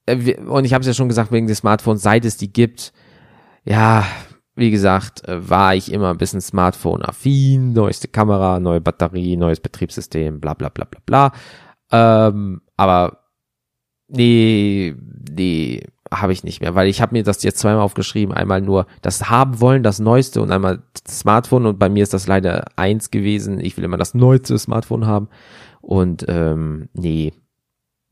[0.09, 2.93] und ich habe es ja schon gesagt, wegen des Smartphones, seit es die gibt,
[3.65, 4.05] ja,
[4.55, 10.41] wie gesagt, äh, war ich immer ein bisschen Smartphone-affin, neueste Kamera, neue Batterie, neues Betriebssystem,
[10.41, 11.33] bla bla bla bla bla.
[11.93, 13.25] Ähm, aber
[14.09, 14.95] nee,
[15.31, 18.87] nee, habe ich nicht mehr, weil ich habe mir das jetzt zweimal aufgeschrieben, einmal nur
[19.03, 22.67] das haben wollen, das Neueste und einmal das Smartphone und bei mir ist das leider
[22.77, 23.61] eins gewesen.
[23.61, 25.29] Ich will immer das neueste Smartphone haben
[25.81, 27.33] und ähm, nee,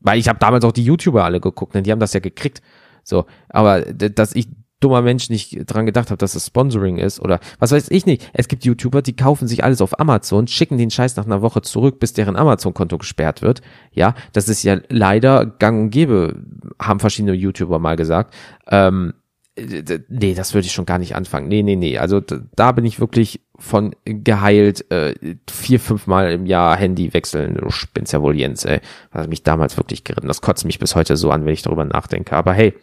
[0.05, 2.61] weil ich habe damals auch die YouTuber alle geguckt, denn die haben das ja gekriegt.
[3.03, 4.47] So, aber dass ich
[4.79, 8.29] dummer Mensch nicht dran gedacht habe, dass es Sponsoring ist oder was weiß ich nicht.
[8.33, 11.61] Es gibt YouTuber, die kaufen sich alles auf Amazon, schicken den Scheiß nach einer Woche
[11.61, 13.61] zurück, bis deren Amazon-Konto gesperrt wird.
[13.91, 16.35] Ja, das ist ja leider gang und gäbe,
[16.79, 18.35] haben verschiedene YouTuber mal gesagt.
[18.69, 19.13] Ähm,
[19.57, 21.47] nee, das würde ich schon gar nicht anfangen.
[21.47, 21.97] Nee, nee, nee.
[21.97, 25.15] Also da bin ich wirklich von geheilt, äh,
[25.49, 27.55] vier, fünf Mal im Jahr Handy wechseln.
[27.55, 28.81] Du spinnst ja wohl, Jens, ey.
[29.11, 30.27] Das hat mich damals wirklich geritten.
[30.27, 32.35] Das kotzt mich bis heute so an, wenn ich darüber nachdenke.
[32.35, 32.73] Aber hey,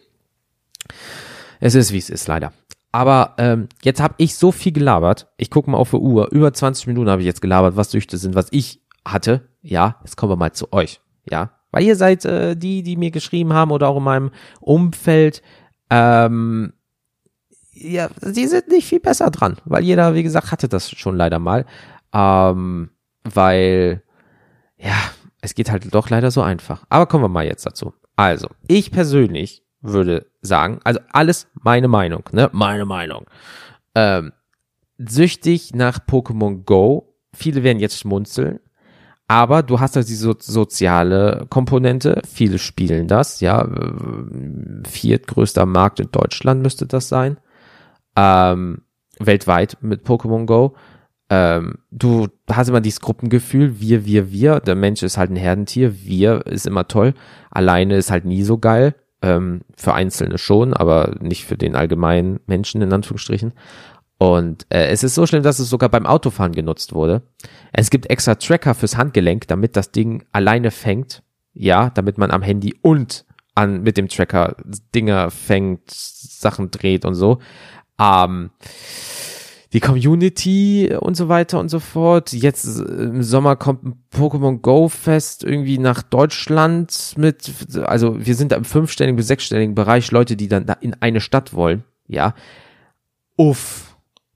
[1.61, 2.53] es ist, wie es ist, leider.
[2.91, 5.29] Aber ähm, jetzt habe ich so viel gelabert.
[5.37, 6.31] Ich gucke mal auf die Uhr.
[6.31, 9.49] Über 20 Minuten habe ich jetzt gelabert, was Süchte sind, was ich hatte.
[9.63, 11.01] Ja, jetzt kommen wir mal zu euch.
[11.31, 14.31] Ja, weil ihr seid äh, die, die mir geschrieben haben oder auch in meinem
[14.61, 15.43] Umfeld,
[15.93, 16.73] ähm,
[17.75, 21.39] ja, sie sind nicht viel besser dran, weil jeder, wie gesagt, hatte das schon leider
[21.39, 21.67] mal.
[22.15, 22.91] Ähm,
[23.25, 24.03] weil,
[24.79, 24.97] ja,
[25.43, 26.85] es geht halt doch leider so einfach.
[26.89, 27.93] Aber kommen wir mal jetzt dazu.
[28.17, 32.49] Also, ich persönlich würde sagen, also alles meine Meinung, ne?
[32.53, 33.27] Meine Meinung.
[33.95, 34.33] Ähm,
[34.99, 37.17] süchtig nach Pokémon Go.
[37.35, 38.61] Viele werden jetzt schmunzeln.
[39.33, 42.21] Aber du hast halt diese soziale Komponente.
[42.31, 43.67] Viele spielen das, ja.
[44.87, 47.39] Viertgrößter Markt in Deutschland müsste das sein.
[48.15, 48.83] Ähm,
[49.19, 50.75] weltweit mit Pokémon Go.
[51.31, 54.61] Ähm, du hast immer dieses Gruppengefühl, wir, wir, wir.
[54.61, 56.05] Der Mensch ist halt ein Herdentier.
[56.05, 57.15] Wir ist immer toll.
[57.51, 58.95] Alleine ist halt nie so geil.
[59.23, 63.55] Ähm, für Einzelne schon, aber nicht für den allgemeinen Menschen in Anführungsstrichen.
[64.19, 67.23] Und äh, es ist so schlimm, dass es sogar beim Autofahren genutzt wurde.
[67.73, 71.23] Es gibt extra Tracker fürs Handgelenk, damit das Ding alleine fängt.
[71.55, 74.57] Ja, damit man am Handy und an mit dem Tracker
[74.95, 77.41] Dinger fängt, Sachen dreht und so.
[78.01, 78.51] Ähm,
[79.73, 82.33] die Community und so weiter und so fort.
[82.33, 87.51] Jetzt im Sommer kommt ein Pokémon Go Fest irgendwie nach Deutschland mit,
[87.83, 91.21] also wir sind da im fünfstelligen bis sechsstelligen Bereich Leute, die dann da in eine
[91.21, 91.85] Stadt wollen.
[92.07, 92.35] Ja.
[93.37, 93.92] Uff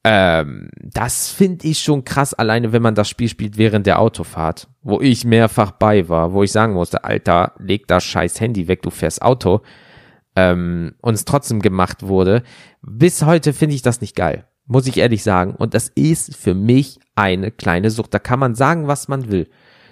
[0.09, 4.69] ähm, das finde ich schon krass, alleine wenn man das Spiel spielt während der Autofahrt,
[4.83, 8.83] wo ich mehrfach bei war, wo ich sagen musste, Alter, leg das scheiß Handy weg,
[8.83, 9.63] du fährst Auto.
[10.37, 12.45] Ähm, und es trotzdem gemacht wurde.
[12.83, 15.57] Bis heute finde ich das nicht geil, muss ich ehrlich sagen.
[15.57, 18.15] Und das ist für mich eine kleine Sucht.
[18.15, 19.49] Da kann man sagen, was man will.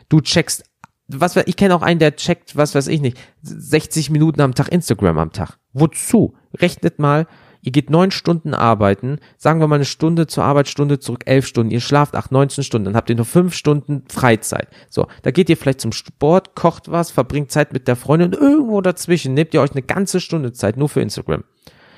[0.08, 0.62] Du checkst,
[1.08, 4.68] was ich kenne auch einen, der checkt, was weiß ich nicht, 60 Minuten am Tag
[4.68, 5.58] Instagram am Tag.
[5.72, 6.36] Wozu?
[6.56, 7.26] Rechnet mal,
[7.64, 11.72] ihr geht neun Stunden arbeiten, sagen wir mal eine Stunde zur Arbeitsstunde zurück, elf Stunden,
[11.72, 14.68] ihr schlaft acht, 19 Stunden, dann habt ihr nur fünf Stunden Freizeit.
[14.90, 18.40] So, da geht ihr vielleicht zum Sport, kocht was, verbringt Zeit mit der Freundin und
[18.40, 21.44] irgendwo dazwischen nehmt ihr euch eine ganze Stunde Zeit nur für Instagram.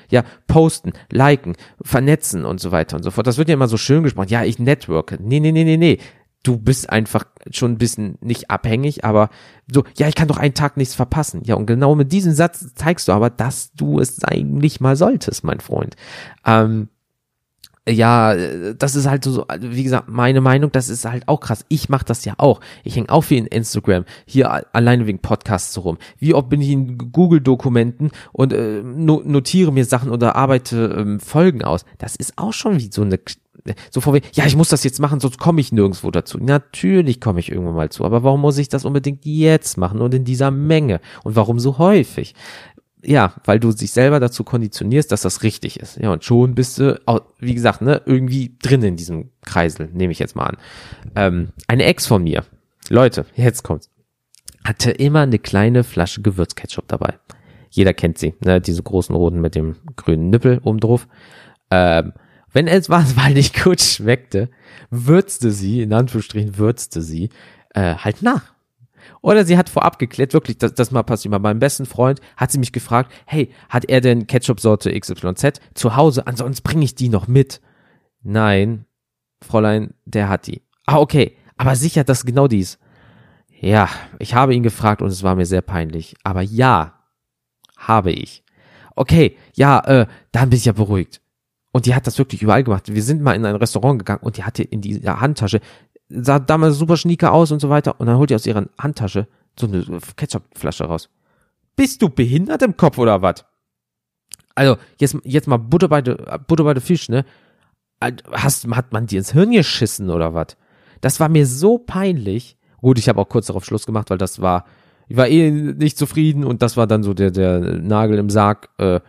[0.09, 3.27] Ja, posten, liken, vernetzen und so weiter und so fort.
[3.27, 4.29] Das wird ja immer so schön gesprochen.
[4.29, 5.17] Ja, ich networke.
[5.21, 5.99] Nee, nee, nee, nee, nee
[6.43, 9.29] du bist einfach schon ein bisschen nicht abhängig, aber
[9.71, 11.41] so, ja, ich kann doch einen Tag nichts verpassen.
[11.43, 15.43] Ja, und genau mit diesem Satz zeigst du aber, dass du es eigentlich mal solltest,
[15.43, 15.95] mein Freund.
[16.45, 16.89] Ähm,
[17.89, 18.35] ja,
[18.73, 21.65] das ist halt so, wie gesagt, meine Meinung, das ist halt auch krass.
[21.69, 22.59] Ich mache das ja auch.
[22.83, 25.97] Ich hänge auch viel in Instagram, hier alleine wegen Podcasts rum.
[26.19, 31.63] Wie oft bin ich in Google-Dokumenten und äh, notiere mir Sachen oder arbeite ähm, Folgen
[31.63, 31.85] aus.
[31.97, 33.19] Das ist auch schon wie so eine
[33.91, 36.37] so vorweg, ja, ich muss das jetzt machen, sonst komme ich nirgendwo dazu.
[36.39, 40.13] Natürlich komme ich irgendwann mal zu, aber warum muss ich das unbedingt jetzt machen und
[40.13, 40.99] in dieser Menge?
[41.23, 42.35] Und warum so häufig?
[43.03, 45.97] ja, weil du dich selber dazu konditionierst, dass das richtig ist.
[45.97, 46.99] Ja, und schon bist du,
[47.39, 50.57] wie gesagt, ne, irgendwie drin in diesem Kreisel, nehme ich jetzt mal an.
[51.15, 52.43] Ähm, eine Ex von mir,
[52.89, 53.89] Leute, jetzt kommt's,
[54.63, 57.13] hatte immer eine kleine Flasche Gewürzketchup dabei.
[57.69, 61.07] Jeder kennt sie, ne, diese großen roten mit dem grünen Nippel oben drauf.
[61.69, 62.13] Ähm,
[62.53, 64.49] wenn etwas mal nicht gut schmeckte,
[64.89, 67.29] würzte sie, in Anführungsstrichen würzte sie,
[67.73, 68.53] äh, halt nach.
[69.21, 71.31] Oder sie hat vorab geklärt, wirklich, das, das mal passiert.
[71.31, 75.95] Bei meinem besten Freund hat sie mich gefragt, hey, hat er denn Ketchup-Sorte XYZ zu
[75.95, 76.27] Hause?
[76.27, 77.61] Ansonsten bringe ich die noch mit.
[78.23, 78.85] Nein,
[79.41, 80.61] Fräulein, der hat die.
[80.85, 81.37] Ah, okay.
[81.57, 82.77] Aber sicher, dass genau dies.
[83.59, 86.15] Ja, ich habe ihn gefragt und es war mir sehr peinlich.
[86.23, 87.03] Aber ja,
[87.77, 88.43] habe ich.
[88.95, 91.21] Okay, ja, äh, dann bin ich ja beruhigt.
[91.77, 92.91] Und die hat das wirklich überall gemacht.
[92.91, 95.61] Wir sind mal in ein Restaurant gegangen und die hatte in dieser Handtasche
[96.09, 97.99] sah damals super schnieker aus und so weiter.
[97.99, 99.27] Und dann holt die aus ihrer Handtasche
[99.59, 99.85] so eine
[100.15, 101.11] Ketchupflasche raus.
[101.75, 103.45] Bist du behindert im Kopf oder was?
[104.55, 107.25] Also, jetzt, jetzt mal Butter bei de, Butter bei de Fisch, ne?
[108.31, 110.57] Hast, hat man dir ins Hirn geschissen oder was?
[111.01, 112.57] Das war mir so peinlich.
[112.81, 114.65] Gut, ich habe auch kurz darauf Schluss gemacht, weil das war,
[115.09, 118.69] ich war eh nicht zufrieden und das war dann so der, der Nagel im Sarg.
[118.79, 118.99] Äh,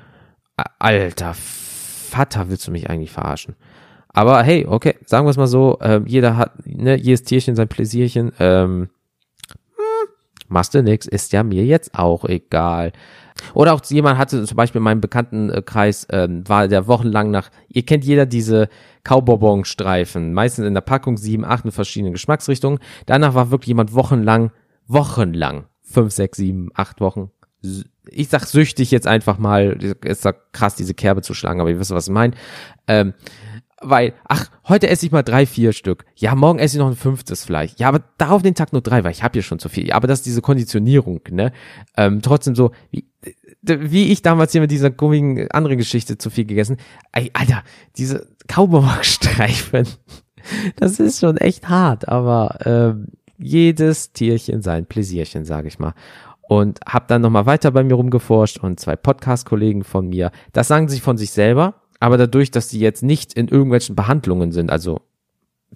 [0.78, 1.34] alter
[2.08, 3.54] Vater, willst du mich eigentlich verarschen?
[4.08, 7.68] Aber hey, okay, sagen wir es mal so, äh, jeder hat, ne, jedes Tierchen sein
[7.68, 8.32] Pläsierchen.
[8.38, 8.88] Ähm,
[9.76, 10.08] hm,
[10.48, 12.92] machst du nix, ist ja mir jetzt auch egal.
[13.54, 17.84] Oder auch jemand hatte zum Beispiel in meinem Bekanntenkreis, ähm, war der wochenlang nach, ihr
[17.84, 18.68] kennt jeder diese
[19.04, 22.80] Kaubonbon-Streifen, meistens in der Packung sieben, acht in verschiedenen Geschmacksrichtungen.
[23.06, 24.50] Danach war wirklich jemand wochenlang,
[24.86, 27.30] wochenlang, fünf, sechs, sieben, acht Wochen,
[28.10, 31.78] ich sag süchtig jetzt einfach mal, ist da krass, diese Kerbe zu schlagen, aber ihr
[31.80, 32.34] wisst, was ich meine.
[32.86, 33.14] Ähm,
[33.80, 36.04] weil, ach, heute esse ich mal drei, vier Stück.
[36.16, 37.78] Ja, morgen esse ich noch ein fünftes vielleicht.
[37.78, 39.86] Ja, aber darauf den Tag nur drei, weil ich habe hier schon zu viel.
[39.86, 41.52] Ja, aber das ist diese Konditionierung, ne?
[41.96, 43.04] Ähm, trotzdem so, wie,
[43.62, 46.78] wie ich damals hier mit dieser gummigen anderen Geschichte zu viel gegessen.
[47.12, 47.62] Ey, Alter,
[47.96, 49.86] diese Cowboy-Streifen,
[50.76, 55.94] das ist schon echt hart, aber ähm, jedes Tierchen sein Pläsierchen, sage ich mal.
[56.48, 60.88] Und hab dann nochmal weiter bei mir rumgeforscht und zwei Podcast-Kollegen von mir, das sagen
[60.88, 65.02] sie von sich selber, aber dadurch, dass sie jetzt nicht in irgendwelchen Behandlungen sind, also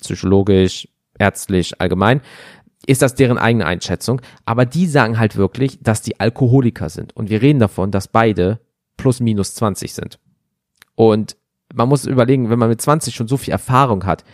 [0.01, 2.23] psychologisch, ärztlich, allgemein,
[2.87, 4.23] ist das deren eigene Einschätzung.
[4.45, 7.15] Aber die sagen halt wirklich, dass die Alkoholiker sind.
[7.15, 8.59] Und wir reden davon, dass beide
[8.97, 10.19] plus minus 20 sind.
[10.95, 11.37] Und
[11.75, 14.25] man muss überlegen, wenn man mit 20 schon so viel Erfahrung hat,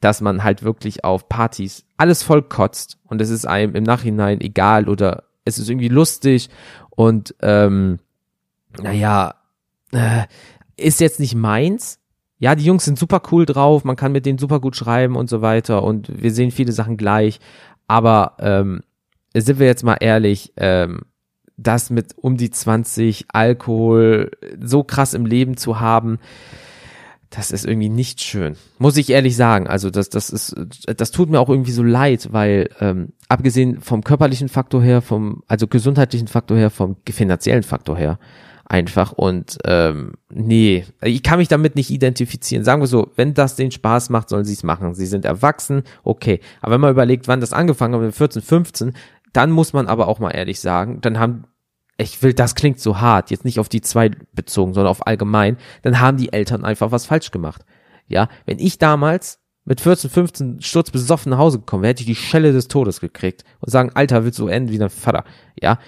[0.00, 4.40] dass man halt wirklich auf Partys alles voll kotzt und es ist einem im Nachhinein
[4.40, 6.48] egal oder es ist irgendwie lustig
[6.90, 7.98] und ähm,
[8.80, 9.34] naja,
[9.92, 10.24] äh,
[10.76, 12.00] ist jetzt nicht meins.
[12.38, 15.30] Ja, die Jungs sind super cool drauf, man kann mit denen super gut schreiben und
[15.30, 17.40] so weiter und wir sehen viele Sachen gleich.
[17.86, 18.82] Aber ähm,
[19.34, 21.02] sind wir jetzt mal ehrlich, ähm,
[21.56, 26.18] das mit um die 20 Alkohol so krass im Leben zu haben,
[27.36, 28.56] das ist irgendwie nicht schön.
[28.78, 29.66] Muss ich ehrlich sagen.
[29.66, 30.54] Also das, das ist,
[30.96, 35.42] das tut mir auch irgendwie so leid, weil ähm, abgesehen vom körperlichen Faktor her, vom,
[35.48, 38.18] also gesundheitlichen Faktor her, vom finanziellen Faktor her,
[38.66, 42.64] einfach und ähm, nee, ich kann mich damit nicht identifizieren.
[42.64, 44.94] Sagen wir so, wenn das den Spaß macht, sollen sie es machen.
[44.94, 46.40] Sie sind erwachsen, okay.
[46.60, 48.92] Aber wenn man überlegt, wann das angefangen hat, mit 14, 15,
[49.32, 51.44] dann muss man aber auch mal ehrlich sagen, dann haben
[51.96, 55.58] ich will, das klingt so hart, jetzt nicht auf die zwei bezogen, sondern auf allgemein,
[55.82, 57.64] dann haben die Eltern einfach was falsch gemacht.
[58.08, 62.06] Ja, wenn ich damals mit 14, 15 Sturz besoffen nach Hause gekommen wäre, hätte ich
[62.06, 65.24] die Schelle des Todes gekriegt und sagen, Alter, willst du enden wie dein Vater?
[65.60, 65.78] Ja,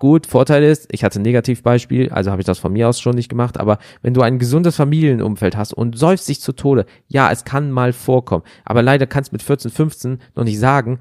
[0.00, 3.14] Gut, Vorteil ist, ich hatte ein Negativbeispiel, also habe ich das von mir aus schon
[3.14, 7.30] nicht gemacht, aber wenn du ein gesundes Familienumfeld hast und säufst dich zu Tode, ja,
[7.30, 10.98] es kann mal vorkommen, aber leider kannst mit 14, 15 noch nicht sagen,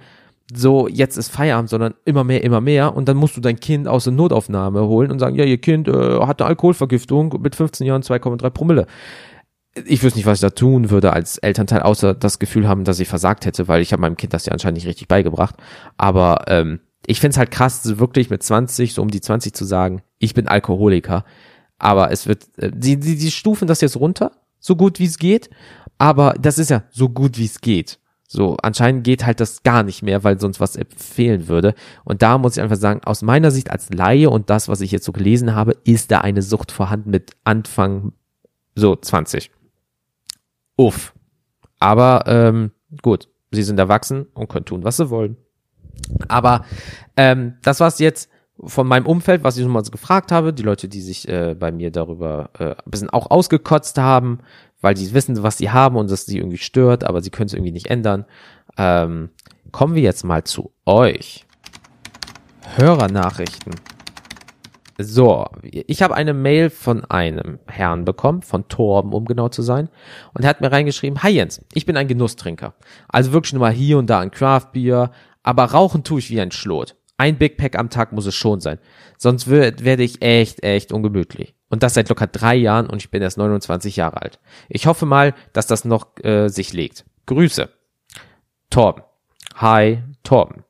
[0.53, 3.88] so, jetzt ist Feierabend, sondern immer mehr, immer mehr und dann musst du dein Kind
[3.88, 8.03] aus der Notaufnahme holen und sagen, ja, ihr Kind äh, hatte Alkoholvergiftung mit 15 Jahren
[8.03, 8.88] 2,3 Promille
[9.84, 12.99] ich wüsste nicht, was ich da tun würde als Elternteil, außer das Gefühl haben, dass
[12.99, 15.55] ich versagt hätte, weil ich habe meinem Kind das ja anscheinend nicht richtig beigebracht.
[15.97, 20.01] Aber ähm, ich find's halt krass, wirklich mit 20, so um die 20 zu sagen,
[20.17, 21.25] ich bin Alkoholiker.
[21.77, 25.17] Aber es wird, äh, die, die, die stufen das jetzt runter, so gut wie es
[25.17, 25.49] geht.
[25.97, 27.99] Aber das ist ja so gut wie es geht.
[28.35, 31.73] So, anscheinend geht halt das gar nicht mehr, weil sonst was empfehlen würde.
[32.03, 34.91] Und da muss ich einfach sagen, aus meiner Sicht als Laie und das, was ich
[34.91, 38.11] jetzt so gelesen habe, ist da eine Sucht vorhanden mit Anfang
[38.75, 39.51] so 20.
[40.75, 41.13] Uff.
[41.79, 42.71] Aber ähm,
[43.01, 45.37] gut, sie sind erwachsen und können tun, was sie wollen.
[46.27, 46.65] Aber
[47.15, 48.29] ähm, das war's jetzt
[48.61, 51.71] von meinem Umfeld, was ich nochmal so gefragt habe, die Leute, die sich äh, bei
[51.71, 54.39] mir darüber äh, ein bisschen auch ausgekotzt haben,
[54.81, 57.53] weil sie wissen, was sie haben und das sie irgendwie stört, aber sie können es
[57.53, 58.25] irgendwie nicht ändern.
[58.77, 59.29] Ähm,
[59.71, 61.45] kommen wir jetzt mal zu euch.
[62.75, 63.73] Hörernachrichten.
[64.97, 69.89] So, ich habe eine Mail von einem Herrn bekommen, von Torben, um genau zu sein.
[70.33, 72.75] Und er hat mir reingeschrieben, Hi Jens, ich bin ein Genusstrinker.
[73.09, 75.11] Also wirklich nur mal hier und da ein Craftbier,
[75.43, 76.95] aber rauchen tue ich wie ein Schlot.
[77.17, 78.80] Ein Big Pack am Tag muss es schon sein.
[79.17, 81.56] Sonst werde ich echt, echt ungemütlich.
[81.69, 84.39] Und das seit locker drei Jahren und ich bin erst 29 Jahre alt.
[84.69, 87.06] Ich hoffe mal, dass das noch äh, sich legt.
[87.25, 87.69] Grüße.
[88.69, 89.04] Torben.
[89.56, 90.63] Hi, Torben.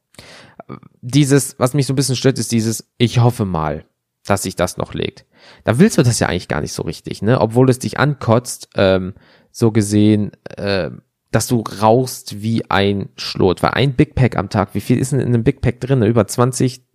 [1.01, 3.85] Dieses, was mich so ein bisschen stört, ist dieses, ich hoffe mal
[4.25, 5.25] dass sich das noch legt.
[5.63, 7.39] Da willst du das ja eigentlich gar nicht so richtig, ne?
[7.39, 9.13] Obwohl es dich ankotzt, ähm,
[9.51, 10.89] so gesehen, äh,
[11.31, 13.61] dass du rauchst wie ein Schlot.
[13.63, 16.01] Weil ein Big Pack am Tag, wie viel ist denn in einem Big Pack drin?
[16.03, 16.85] Über 20,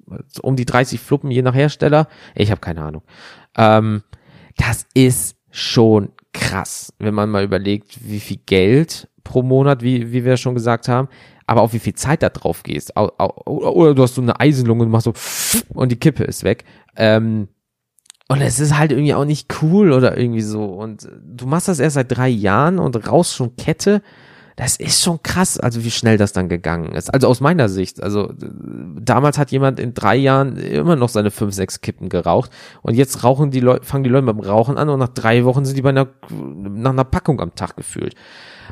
[0.42, 2.08] um die 30 Fluppen je nach Hersteller?
[2.34, 3.02] Ich habe keine Ahnung.
[3.56, 4.02] Ähm,
[4.56, 10.24] das ist schon krass, wenn man mal überlegt, wie viel Geld pro Monat, wie, wie
[10.24, 11.08] wir schon gesagt haben,
[11.46, 12.96] aber auch wie viel Zeit da drauf gehst.
[12.96, 15.12] Oder du hast so eine Eisenlunge und machst so
[15.74, 16.64] und die Kippe ist weg.
[16.96, 17.48] Ähm,
[18.30, 20.62] und es ist halt irgendwie auch nicht cool oder irgendwie so.
[20.62, 24.02] Und du machst das erst seit drei Jahren und raus schon Kette.
[24.54, 27.12] Das ist schon krass, also wie schnell das dann gegangen ist.
[27.12, 28.00] Also aus meiner Sicht.
[28.00, 28.32] Also
[29.00, 32.52] damals hat jemand in drei Jahren immer noch seine fünf, sechs Kippen geraucht.
[32.82, 35.64] Und jetzt rauchen die Leute, fangen die Leute dem Rauchen an und nach drei Wochen
[35.64, 38.14] sind die bei einer, nach einer Packung am Tag gefühlt.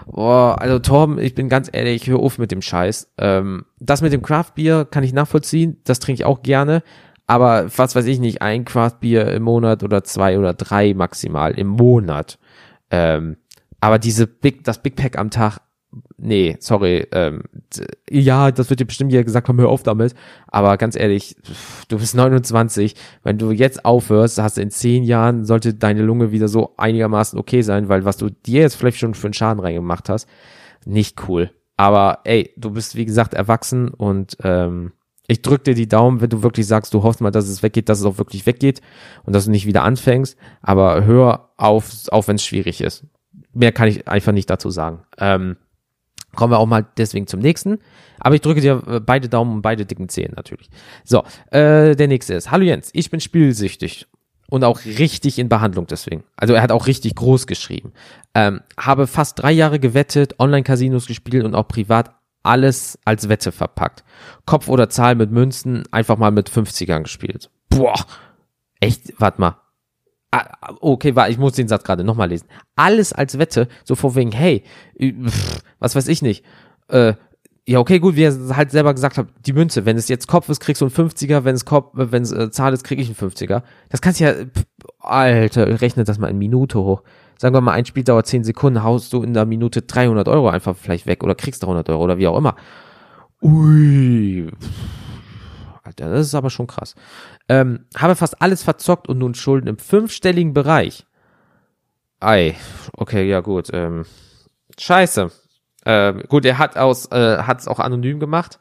[0.07, 3.09] Boah, also Torben, ich bin ganz ehrlich, ich höre auf mit dem Scheiß.
[3.19, 6.85] Ähm, das mit dem Craftbier kann ich nachvollziehen, das trinke ich auch gerne.
[7.29, 11.69] Aber was weiß ich nicht, ein Craftbier im Monat oder zwei oder drei maximal im
[11.69, 12.39] Monat.
[12.91, 13.37] Ähm,
[13.81, 15.59] aber diese Big, das Big Pack am Tag,
[16.17, 17.43] nee, sorry, ähm,
[18.11, 20.15] ja, das wird dir bestimmt jeder gesagt haben, hör auf damit.
[20.47, 21.37] Aber ganz ehrlich,
[21.89, 26.33] du bist 29, wenn du jetzt aufhörst, hast du in zehn Jahren, sollte deine Lunge
[26.33, 29.61] wieder so einigermaßen okay sein, weil was du dir jetzt vielleicht schon für einen Schaden
[29.61, 30.27] reingemacht hast,
[30.87, 31.51] nicht cool.
[31.77, 34.93] Aber ey, du bist wie gesagt erwachsen und ähm,
[35.29, 37.89] ich drück dir die Daumen, wenn du wirklich sagst, du hoffst mal, dass es weggeht,
[37.89, 38.81] dass es auch wirklich weggeht
[39.25, 40.37] und dass du nicht wieder anfängst.
[40.63, 43.05] Aber hör auf, auch wenn es schwierig ist.
[43.53, 45.05] Mehr kann ich einfach nicht dazu sagen.
[45.19, 45.57] Ähm,
[46.35, 47.79] kommen wir auch mal deswegen zum nächsten.
[48.19, 50.71] Aber ich drücke dir äh, beide Daumen und beide dicken Zehen natürlich.
[51.05, 52.51] So, äh, der nächste ist.
[52.51, 54.07] Hallo Jens, ich bin spielsüchtig
[54.49, 56.25] und auch richtig in Behandlung deswegen.
[56.37, 57.93] Also er hat auch richtig groß geschrieben.
[58.35, 62.18] Ähm, habe fast drei Jahre gewettet, Online-Casinos gespielt und auch privat
[62.49, 64.05] alles als Wette verpackt.
[64.47, 67.51] Kopf oder Zahl mit Münzen, einfach mal mit 50ern gespielt.
[67.69, 68.07] Boah,
[68.81, 69.61] echt, warte mal.
[70.31, 70.47] Ah,
[70.81, 72.49] okay, war, ich muss den Satz gerade nochmal lesen.
[72.75, 74.65] Alles als Wette, so vor wegen, hey,
[74.99, 76.45] pff, was weiß ich nicht.
[76.89, 77.15] Äh,
[77.67, 80.49] ja, okay, gut, wie er halt selber gesagt hat, die Münze, wenn es jetzt Kopf
[80.49, 83.09] ist, kriegst du einen 50er, wenn es Kopf, wenn es äh, Zahl ist, krieg ich
[83.09, 83.63] einen 50er.
[83.91, 84.65] Das kannst du ja, pff,
[85.01, 87.03] Alter, rechne das mal in Minute hoch
[87.39, 90.51] sagen wir mal, ein Spiel dauert 10 Sekunden, haust du in der Minute 300 Euro
[90.51, 92.57] einfach vielleicht weg oder kriegst 300 Euro oder wie auch immer.
[93.41, 94.51] Ui.
[95.83, 96.95] Alter, das ist aber schon krass.
[97.49, 101.07] Ähm, habe fast alles verzockt und nun Schulden im fünfstelligen Bereich.
[102.21, 102.57] Ei,
[102.97, 103.71] okay, ja gut.
[103.73, 104.05] Ähm,
[104.77, 105.31] scheiße.
[105.87, 108.59] Ähm, gut, er hat aus, äh, hat es auch anonym gemacht.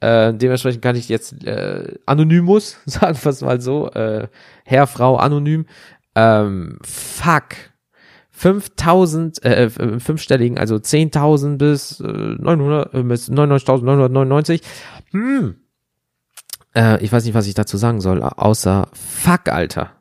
[0.00, 4.28] Äh, dementsprechend kann ich jetzt äh, Anonymous, sagen wir mal so, äh,
[4.64, 5.66] Herr, Frau, anonym.
[6.14, 7.73] Ähm, fuck.
[8.36, 14.60] 5000, äh, äh, fünfstelligen, also 10.000 bis äh, 900, äh, bis 99.999.
[15.12, 15.54] Hm.
[16.74, 19.92] Äh, ich weiß nicht, was ich dazu sagen soll, außer Fuck, Alter.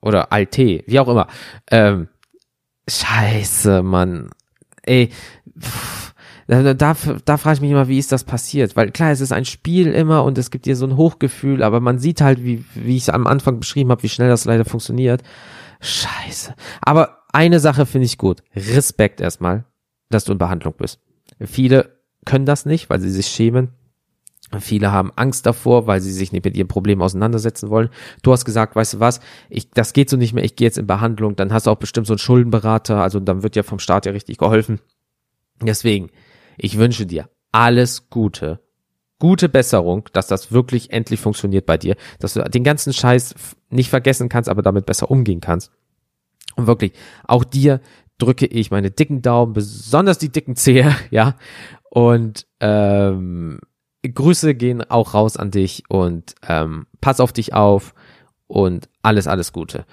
[0.00, 1.26] Oder Alte, wie auch immer.
[1.70, 2.08] Ähm,
[2.88, 4.30] scheiße, Mann.
[4.82, 5.10] Ey,
[5.60, 6.14] pff,
[6.46, 8.76] da, da, da frage ich mich immer, wie ist das passiert?
[8.76, 11.80] Weil klar, es ist ein Spiel immer und es gibt dir so ein Hochgefühl, aber
[11.80, 14.64] man sieht halt, wie, wie ich es am Anfang beschrieben habe, wie schnell das leider
[14.64, 15.22] funktioniert.
[15.80, 16.54] Scheiße.
[16.80, 18.42] Aber eine Sache finde ich gut.
[18.54, 19.64] Respekt erstmal,
[20.08, 21.00] dass du in Behandlung bist.
[21.40, 23.70] Viele können das nicht, weil sie sich schämen.
[24.58, 27.88] Viele haben Angst davor, weil sie sich nicht mit ihrem Problem auseinandersetzen wollen.
[28.22, 30.78] Du hast gesagt, weißt du was, ich, das geht so nicht mehr, ich gehe jetzt
[30.78, 33.78] in Behandlung, dann hast du auch bestimmt so einen Schuldenberater, also dann wird ja vom
[33.78, 34.80] Staat ja richtig geholfen.
[35.62, 36.10] Deswegen,
[36.56, 38.60] ich wünsche dir alles Gute,
[39.20, 43.34] gute Besserung, dass das wirklich endlich funktioniert bei dir, dass du den ganzen Scheiß
[43.68, 45.70] nicht vergessen kannst, aber damit besser umgehen kannst.
[46.56, 46.92] Und wirklich,
[47.24, 47.80] auch dir
[48.18, 51.36] drücke ich meine dicken Daumen, besonders die dicken Zehe, ja.
[51.90, 53.58] Und ähm,
[54.02, 57.94] Grüße gehen auch raus an dich und ähm, pass auf dich auf
[58.46, 59.84] und alles, alles Gute.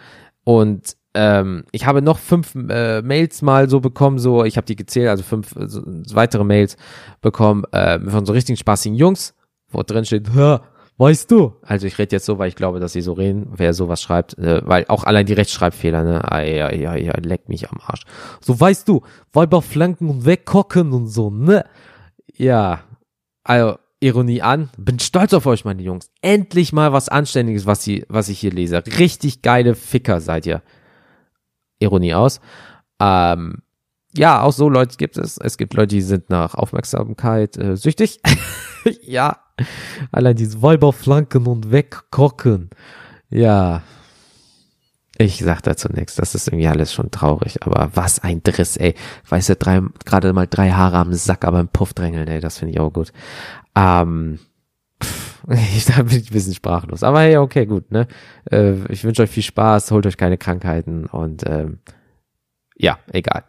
[0.43, 4.75] Und ähm, ich habe noch fünf äh, Mails mal so bekommen, so ich habe die
[4.75, 5.67] gezählt, also fünf äh,
[6.13, 6.77] weitere Mails
[7.21, 9.33] bekommen äh, von so richtig spaßigen Jungs,
[9.69, 10.33] wo drin steht,
[10.97, 11.53] weißt du?
[11.61, 14.37] Also ich rede jetzt so, weil ich glaube, dass sie so reden, wer sowas schreibt,
[14.37, 18.03] äh, weil auch allein die Rechtschreibfehler, ne, ai, ai, ai, ai, leck mich am Arsch.
[18.41, 19.01] So weißt du,
[19.33, 21.65] Weiber flanken und wegkocken und so, ne?
[22.35, 22.81] Ja,
[23.43, 24.69] also Ironie an.
[24.77, 26.09] Bin stolz auf euch, meine Jungs.
[26.21, 28.83] Endlich mal was Anständiges, was, sie, was ich hier lese.
[28.99, 30.61] Richtig geile Ficker seid ihr.
[31.79, 32.39] Ironie aus.
[32.99, 33.61] Ähm,
[34.15, 35.37] ja, auch so Leute gibt es.
[35.37, 38.19] Es gibt Leute, die sind nach Aufmerksamkeit äh, süchtig.
[39.01, 39.39] ja,
[40.11, 42.69] allein diese Weiberflanken und wegkocken.
[43.29, 43.83] Ja,
[45.17, 46.15] ich sag dazu nichts.
[46.15, 47.63] Das ist irgendwie alles schon traurig.
[47.63, 48.93] Aber was ein Driss, ey.
[49.27, 52.39] Weißt du, drei, gerade mal drei Haare am Sack, aber im Puff drängeln, ey.
[52.39, 53.11] Das finde ich auch gut.
[53.75, 54.39] Ähm,
[55.03, 55.43] pff,
[55.75, 57.03] ich, da bin ich ein bisschen sprachlos.
[57.03, 58.07] Aber hey, okay, gut, ne?
[58.51, 61.79] Äh, ich wünsche euch viel Spaß, holt euch keine Krankheiten und ähm,
[62.77, 63.43] ja, egal.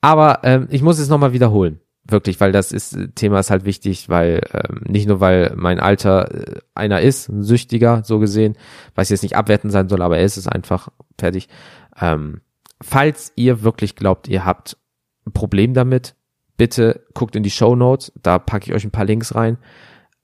[0.00, 1.80] Aber ähm, ich muss es nochmal wiederholen.
[2.08, 6.32] Wirklich, weil das ist, Thema ist halt wichtig, weil ähm, nicht nur, weil mein Alter
[6.32, 8.56] äh, einer ist, ein Süchtiger, so gesehen,
[8.94, 10.88] was jetzt nicht abwertend sein soll, aber er ist es einfach
[11.18, 11.48] fertig.
[12.00, 12.42] Ähm,
[12.80, 14.76] falls ihr wirklich glaubt, ihr habt
[15.26, 16.14] ein Problem damit,
[16.56, 19.58] bitte guckt in die Show Notes, da packe ich euch ein paar Links rein.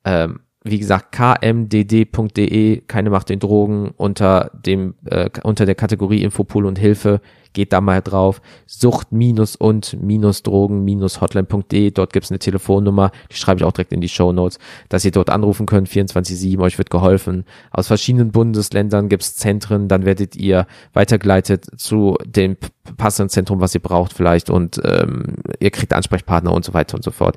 [0.04, 6.66] Ähm, wie gesagt, kmdd.de, keine Macht den Drogen, unter dem, äh, unter der Kategorie Infopool
[6.66, 7.20] und Hilfe
[7.52, 8.40] geht da mal drauf.
[8.66, 11.90] Sucht minus und minus Drogen minus hotline.de.
[11.90, 15.10] Dort gibt's eine Telefonnummer, die schreibe ich auch direkt in die Show Notes, dass ihr
[15.10, 17.44] dort anrufen könnt, 24-7, euch wird geholfen.
[17.70, 22.56] Aus verschiedenen Bundesländern gibt's Zentren, dann werdet ihr weitergeleitet zu dem
[22.96, 27.04] passenden Zentrum, was ihr braucht vielleicht und ähm, ihr kriegt Ansprechpartner und so weiter und
[27.04, 27.36] so fort.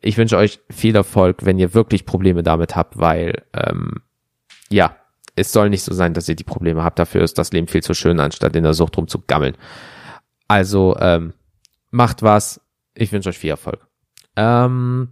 [0.00, 4.02] Ich wünsche euch viel Erfolg, wenn ihr wirklich Probleme damit habt, weil ähm,
[4.70, 4.96] ja,
[5.36, 6.98] es soll nicht so sein, dass ihr die Probleme habt.
[6.98, 9.56] Dafür ist das Leben viel zu schön, anstatt in der Sucht rumzugammeln.
[10.48, 11.34] Also ähm,
[11.90, 12.60] macht was.
[12.94, 13.86] Ich wünsche euch viel Erfolg.
[14.36, 15.10] Ähm,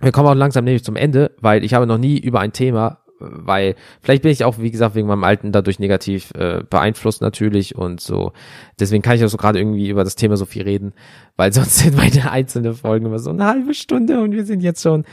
[0.00, 3.00] wir kommen auch langsam nämlich zum Ende, weil ich habe noch nie über ein Thema,
[3.18, 7.76] weil vielleicht bin ich auch, wie gesagt, wegen meinem Alten dadurch negativ äh, beeinflusst natürlich
[7.76, 8.32] und so.
[8.78, 10.94] Deswegen kann ich auch so gerade irgendwie über das Thema so viel reden,
[11.36, 14.82] weil sonst sind meine einzelnen Folgen immer so eine halbe Stunde und wir sind jetzt
[14.82, 15.04] schon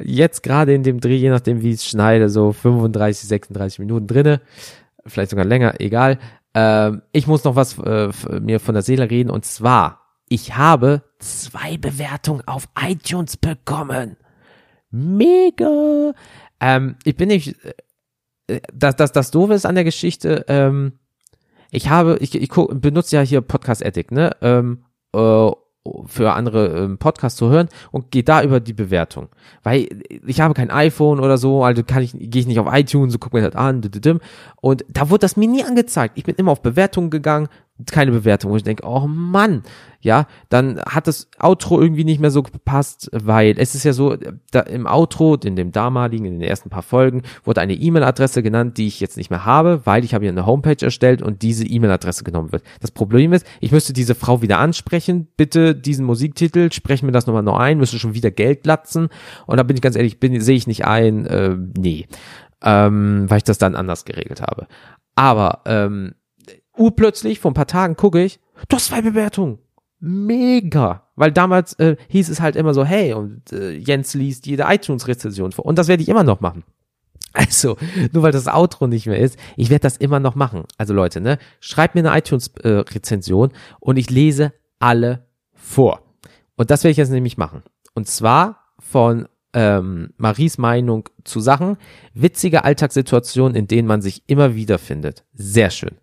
[0.00, 4.06] jetzt gerade in dem Dreh, je nachdem wie ich es schneide, so 35, 36 Minuten
[4.06, 4.40] drinne,
[5.06, 6.18] vielleicht sogar länger, egal.
[6.54, 11.02] Ähm, ich muss noch was äh, mir von der Seele reden und zwar, ich habe
[11.18, 14.16] zwei Bewertungen auf iTunes bekommen.
[14.90, 16.12] Mega.
[16.60, 17.56] Ähm, ich bin nicht,
[18.46, 20.98] äh, das, das, das Doofe ist an der Geschichte, ähm,
[21.70, 24.36] ich habe, ich, ich benutze ja hier Podcast Addict, ne?
[24.40, 25.50] Ähm, äh,
[26.06, 29.28] für andere ähm, Podcasts zu hören und gehe da über die Bewertung.
[29.62, 29.88] Weil
[30.26, 33.20] ich habe kein iPhone oder so, also kann ich, gehe ich nicht auf iTunes und
[33.20, 33.82] gucke mir das an.
[34.60, 36.16] Und da wurde das mir nie angezeigt.
[36.16, 37.48] Ich bin immer auf Bewertungen gegangen,
[37.90, 39.62] keine Bewertung, wo ich denke, oh Mann,
[40.00, 44.16] ja, dann hat das Outro irgendwie nicht mehr so gepasst, weil es ist ja so,
[44.50, 48.78] da im Outro, in dem damaligen, in den ersten paar Folgen, wurde eine E-Mail-Adresse genannt,
[48.78, 51.66] die ich jetzt nicht mehr habe, weil ich habe hier eine Homepage erstellt und diese
[51.66, 52.62] E-Mail-Adresse genommen wird.
[52.80, 57.26] Das Problem ist, ich müsste diese Frau wieder ansprechen, bitte diesen Musiktitel, sprechen mir das
[57.26, 59.08] nochmal noch ein, müsste schon wieder Geld latzen
[59.46, 62.06] und da bin ich ganz ehrlich, bin, sehe ich nicht ein, äh, nee,
[62.62, 64.66] ähm, weil ich das dann anders geregelt habe.
[65.14, 66.14] Aber, ähm,
[66.76, 69.58] urplötzlich, vor ein paar Tagen gucke ich, du hast zwei Bewertungen.
[69.98, 71.08] Mega.
[71.16, 75.52] Weil damals äh, hieß es halt immer so, hey, und äh, Jens liest jede iTunes-Rezension
[75.52, 75.64] vor.
[75.64, 76.64] Und das werde ich immer noch machen.
[77.32, 77.76] Also,
[78.12, 80.64] nur weil das Outro nicht mehr ist, ich werde das immer noch machen.
[80.78, 86.00] Also Leute, ne, schreibt mir eine iTunes-Rezension äh, und ich lese alle vor.
[86.56, 87.62] Und das werde ich jetzt nämlich machen.
[87.92, 91.76] Und zwar von ähm, Maries Meinung zu Sachen,
[92.14, 95.24] witzige Alltagssituationen, in denen man sich immer wiederfindet.
[95.34, 95.96] Sehr schön.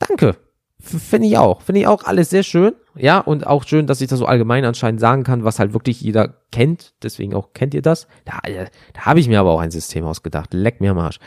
[0.00, 0.36] Danke.
[0.80, 1.60] Finde ich auch.
[1.60, 2.72] Finde ich auch alles sehr schön.
[2.96, 6.00] Ja, und auch schön, dass ich das so allgemein anscheinend sagen kann, was halt wirklich
[6.00, 6.94] jeder kennt.
[7.02, 8.08] Deswegen auch kennt ihr das.
[8.24, 10.54] Da, äh, da habe ich mir aber auch ein System ausgedacht.
[10.54, 11.18] Leck mir am Arsch.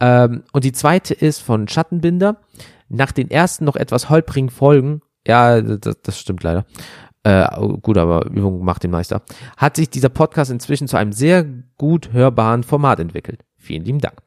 [0.00, 2.40] Ähm, und die zweite ist von Schattenbinder.
[2.88, 6.66] Nach den ersten noch etwas holprigen Folgen, ja, das, das stimmt leider.
[7.22, 7.46] Äh,
[7.82, 9.22] gut, aber Übung macht den Meister.
[9.56, 11.44] Hat sich dieser Podcast inzwischen zu einem sehr
[11.78, 13.44] gut hörbaren Format entwickelt.
[13.56, 14.18] Vielen lieben Dank.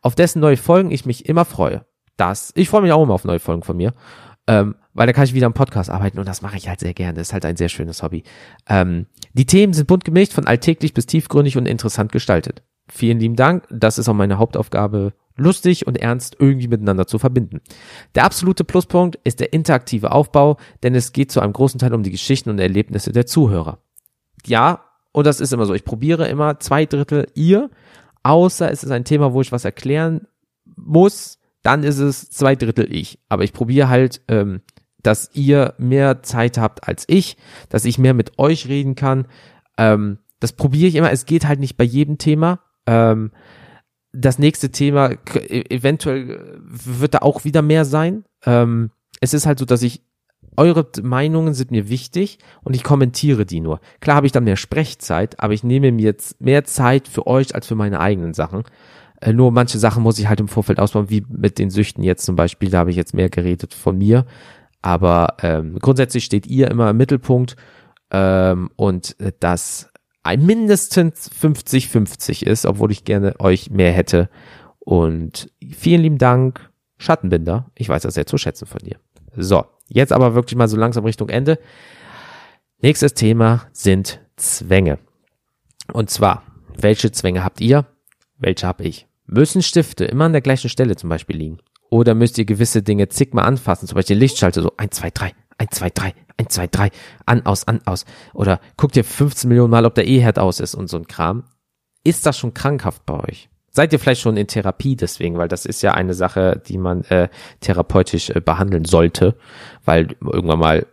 [0.00, 1.84] Auf dessen neue Folgen ich mich immer freue
[2.18, 2.52] das.
[2.54, 3.94] Ich freue mich auch immer auf neue Folgen von mir.
[4.46, 6.94] Ähm, weil da kann ich wieder am Podcast arbeiten und das mache ich halt sehr
[6.94, 7.14] gerne.
[7.14, 8.24] Das ist halt ein sehr schönes Hobby.
[8.66, 12.62] Ähm, die Themen sind bunt gemischt, von alltäglich bis tiefgründig und interessant gestaltet.
[12.88, 13.64] Vielen lieben Dank.
[13.70, 17.60] Das ist auch meine Hauptaufgabe, lustig und ernst irgendwie miteinander zu verbinden.
[18.14, 22.02] Der absolute Pluspunkt ist der interaktive Aufbau, denn es geht zu einem großen Teil um
[22.02, 23.78] die Geschichten und Erlebnisse der Zuhörer.
[24.46, 25.74] Ja, und das ist immer so.
[25.74, 27.70] Ich probiere immer zwei Drittel ihr,
[28.22, 30.26] außer es ist ein Thema, wo ich was erklären
[30.76, 33.18] muss, dann ist es zwei Drittel ich.
[33.28, 34.60] Aber ich probiere halt, ähm,
[35.02, 37.36] dass ihr mehr Zeit habt als ich,
[37.68, 39.26] dass ich mehr mit euch reden kann.
[39.76, 41.12] Ähm, das probiere ich immer.
[41.12, 42.60] Es geht halt nicht bei jedem Thema.
[42.86, 43.32] Ähm,
[44.12, 48.24] das nächste Thema, e-, eventuell wird da auch wieder mehr sein.
[48.44, 48.90] Ähm,
[49.20, 50.02] es ist halt so, dass ich
[50.56, 53.80] eure Meinungen sind mir wichtig und ich kommentiere die nur.
[54.00, 57.54] Klar habe ich dann mehr Sprechzeit, aber ich nehme mir jetzt mehr Zeit für euch
[57.54, 58.64] als für meine eigenen Sachen.
[59.20, 62.24] Äh, nur manche Sachen muss ich halt im Vorfeld ausbauen, wie mit den Süchten jetzt
[62.24, 64.26] zum Beispiel, da habe ich jetzt mehr geredet von mir.
[64.80, 67.56] Aber ähm, grundsätzlich steht ihr immer im Mittelpunkt
[68.10, 69.90] ähm, und das
[70.22, 74.28] ein mindestens 50-50 ist, obwohl ich gerne euch mehr hätte.
[74.78, 77.70] Und vielen lieben Dank, Schattenbinder.
[77.74, 78.96] Ich weiß das sehr zu schätzen von dir.
[79.36, 81.58] So, jetzt aber wirklich mal so langsam Richtung Ende.
[82.80, 84.98] Nächstes Thema sind Zwänge.
[85.92, 86.42] Und zwar,
[86.76, 87.86] welche Zwänge habt ihr?
[88.36, 89.07] Welche habe ich?
[89.30, 91.58] Müssen Stifte immer an der gleichen Stelle zum Beispiel liegen?
[91.90, 95.70] Oder müsst ihr gewisse Dinge zigmal anfassen, zum Beispiel Lichtschalter, so 1, 2, 3, 1,
[95.70, 96.90] 2, 3, 1, 2, 3,
[97.26, 98.06] an, aus, an, aus.
[98.32, 101.44] Oder guckt ihr 15 Millionen Mal, ob der E-Herd aus ist und so ein Kram.
[102.04, 103.50] Ist das schon krankhaft bei euch?
[103.70, 107.04] Seid ihr vielleicht schon in Therapie deswegen, weil das ist ja eine Sache, die man
[107.04, 107.28] äh,
[107.60, 109.36] therapeutisch äh, behandeln sollte,
[109.84, 110.86] weil irgendwann mal,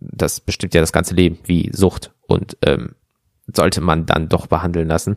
[0.00, 2.94] das bestimmt ja das ganze Leben, wie Sucht und ähm,
[3.56, 5.16] sollte man dann doch behandeln lassen.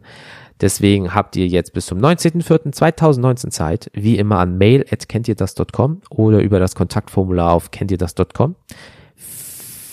[0.62, 6.42] Deswegen habt ihr jetzt bis zum 19.04.2019 Zeit, wie immer an mail at kenntierdas.com oder
[6.42, 8.56] über das Kontaktformular auf kenntierdas.com.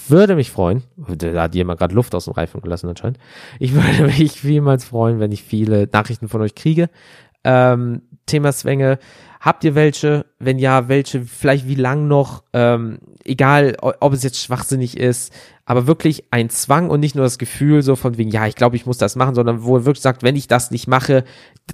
[0.09, 3.19] Würde mich freuen, da hat jemand gerade Luft aus dem Reifen gelassen anscheinend.
[3.59, 6.91] Ich würde mich vielmals freuen, wenn ich viele Nachrichten von euch kriege.
[7.45, 8.99] Ähm, Thema Zwänge.
[9.41, 10.27] Habt ihr welche?
[10.39, 11.23] Wenn ja, welche?
[11.23, 12.45] Vielleicht wie lang noch?
[12.53, 15.33] Ähm, egal, ob es jetzt schwachsinnig ist,
[15.65, 18.77] aber wirklich ein Zwang und nicht nur das Gefühl so von wegen, ja, ich glaube,
[18.77, 21.25] ich muss das machen, sondern wo er wirklich sagt, wenn ich das nicht mache,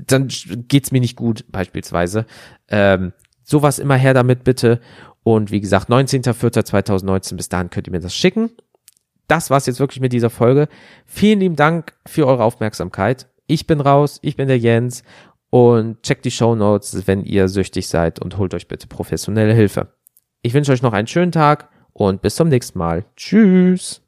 [0.07, 0.29] dann
[0.69, 2.27] geht's mir nicht gut, beispielsweise.
[2.69, 3.13] Ähm,
[3.43, 4.81] sowas immer her damit bitte.
[5.25, 8.51] Und wie gesagt, 19.04.2019, bis dahin könnt ihr mir das schicken.
[9.27, 10.69] Das war's jetzt wirklich mit dieser Folge.
[11.05, 13.27] Vielen lieben Dank für eure Aufmerksamkeit.
[13.49, 15.03] Ich bin raus, ich bin der Jens
[15.51, 19.95] und checkt die Show Notes, wenn ihr süchtig seid und holt euch bitte professionelle Hilfe.
[20.43, 23.05] Ich wünsche euch noch einen schönen Tag und bis zum nächsten Mal.
[23.17, 24.03] Tschüss.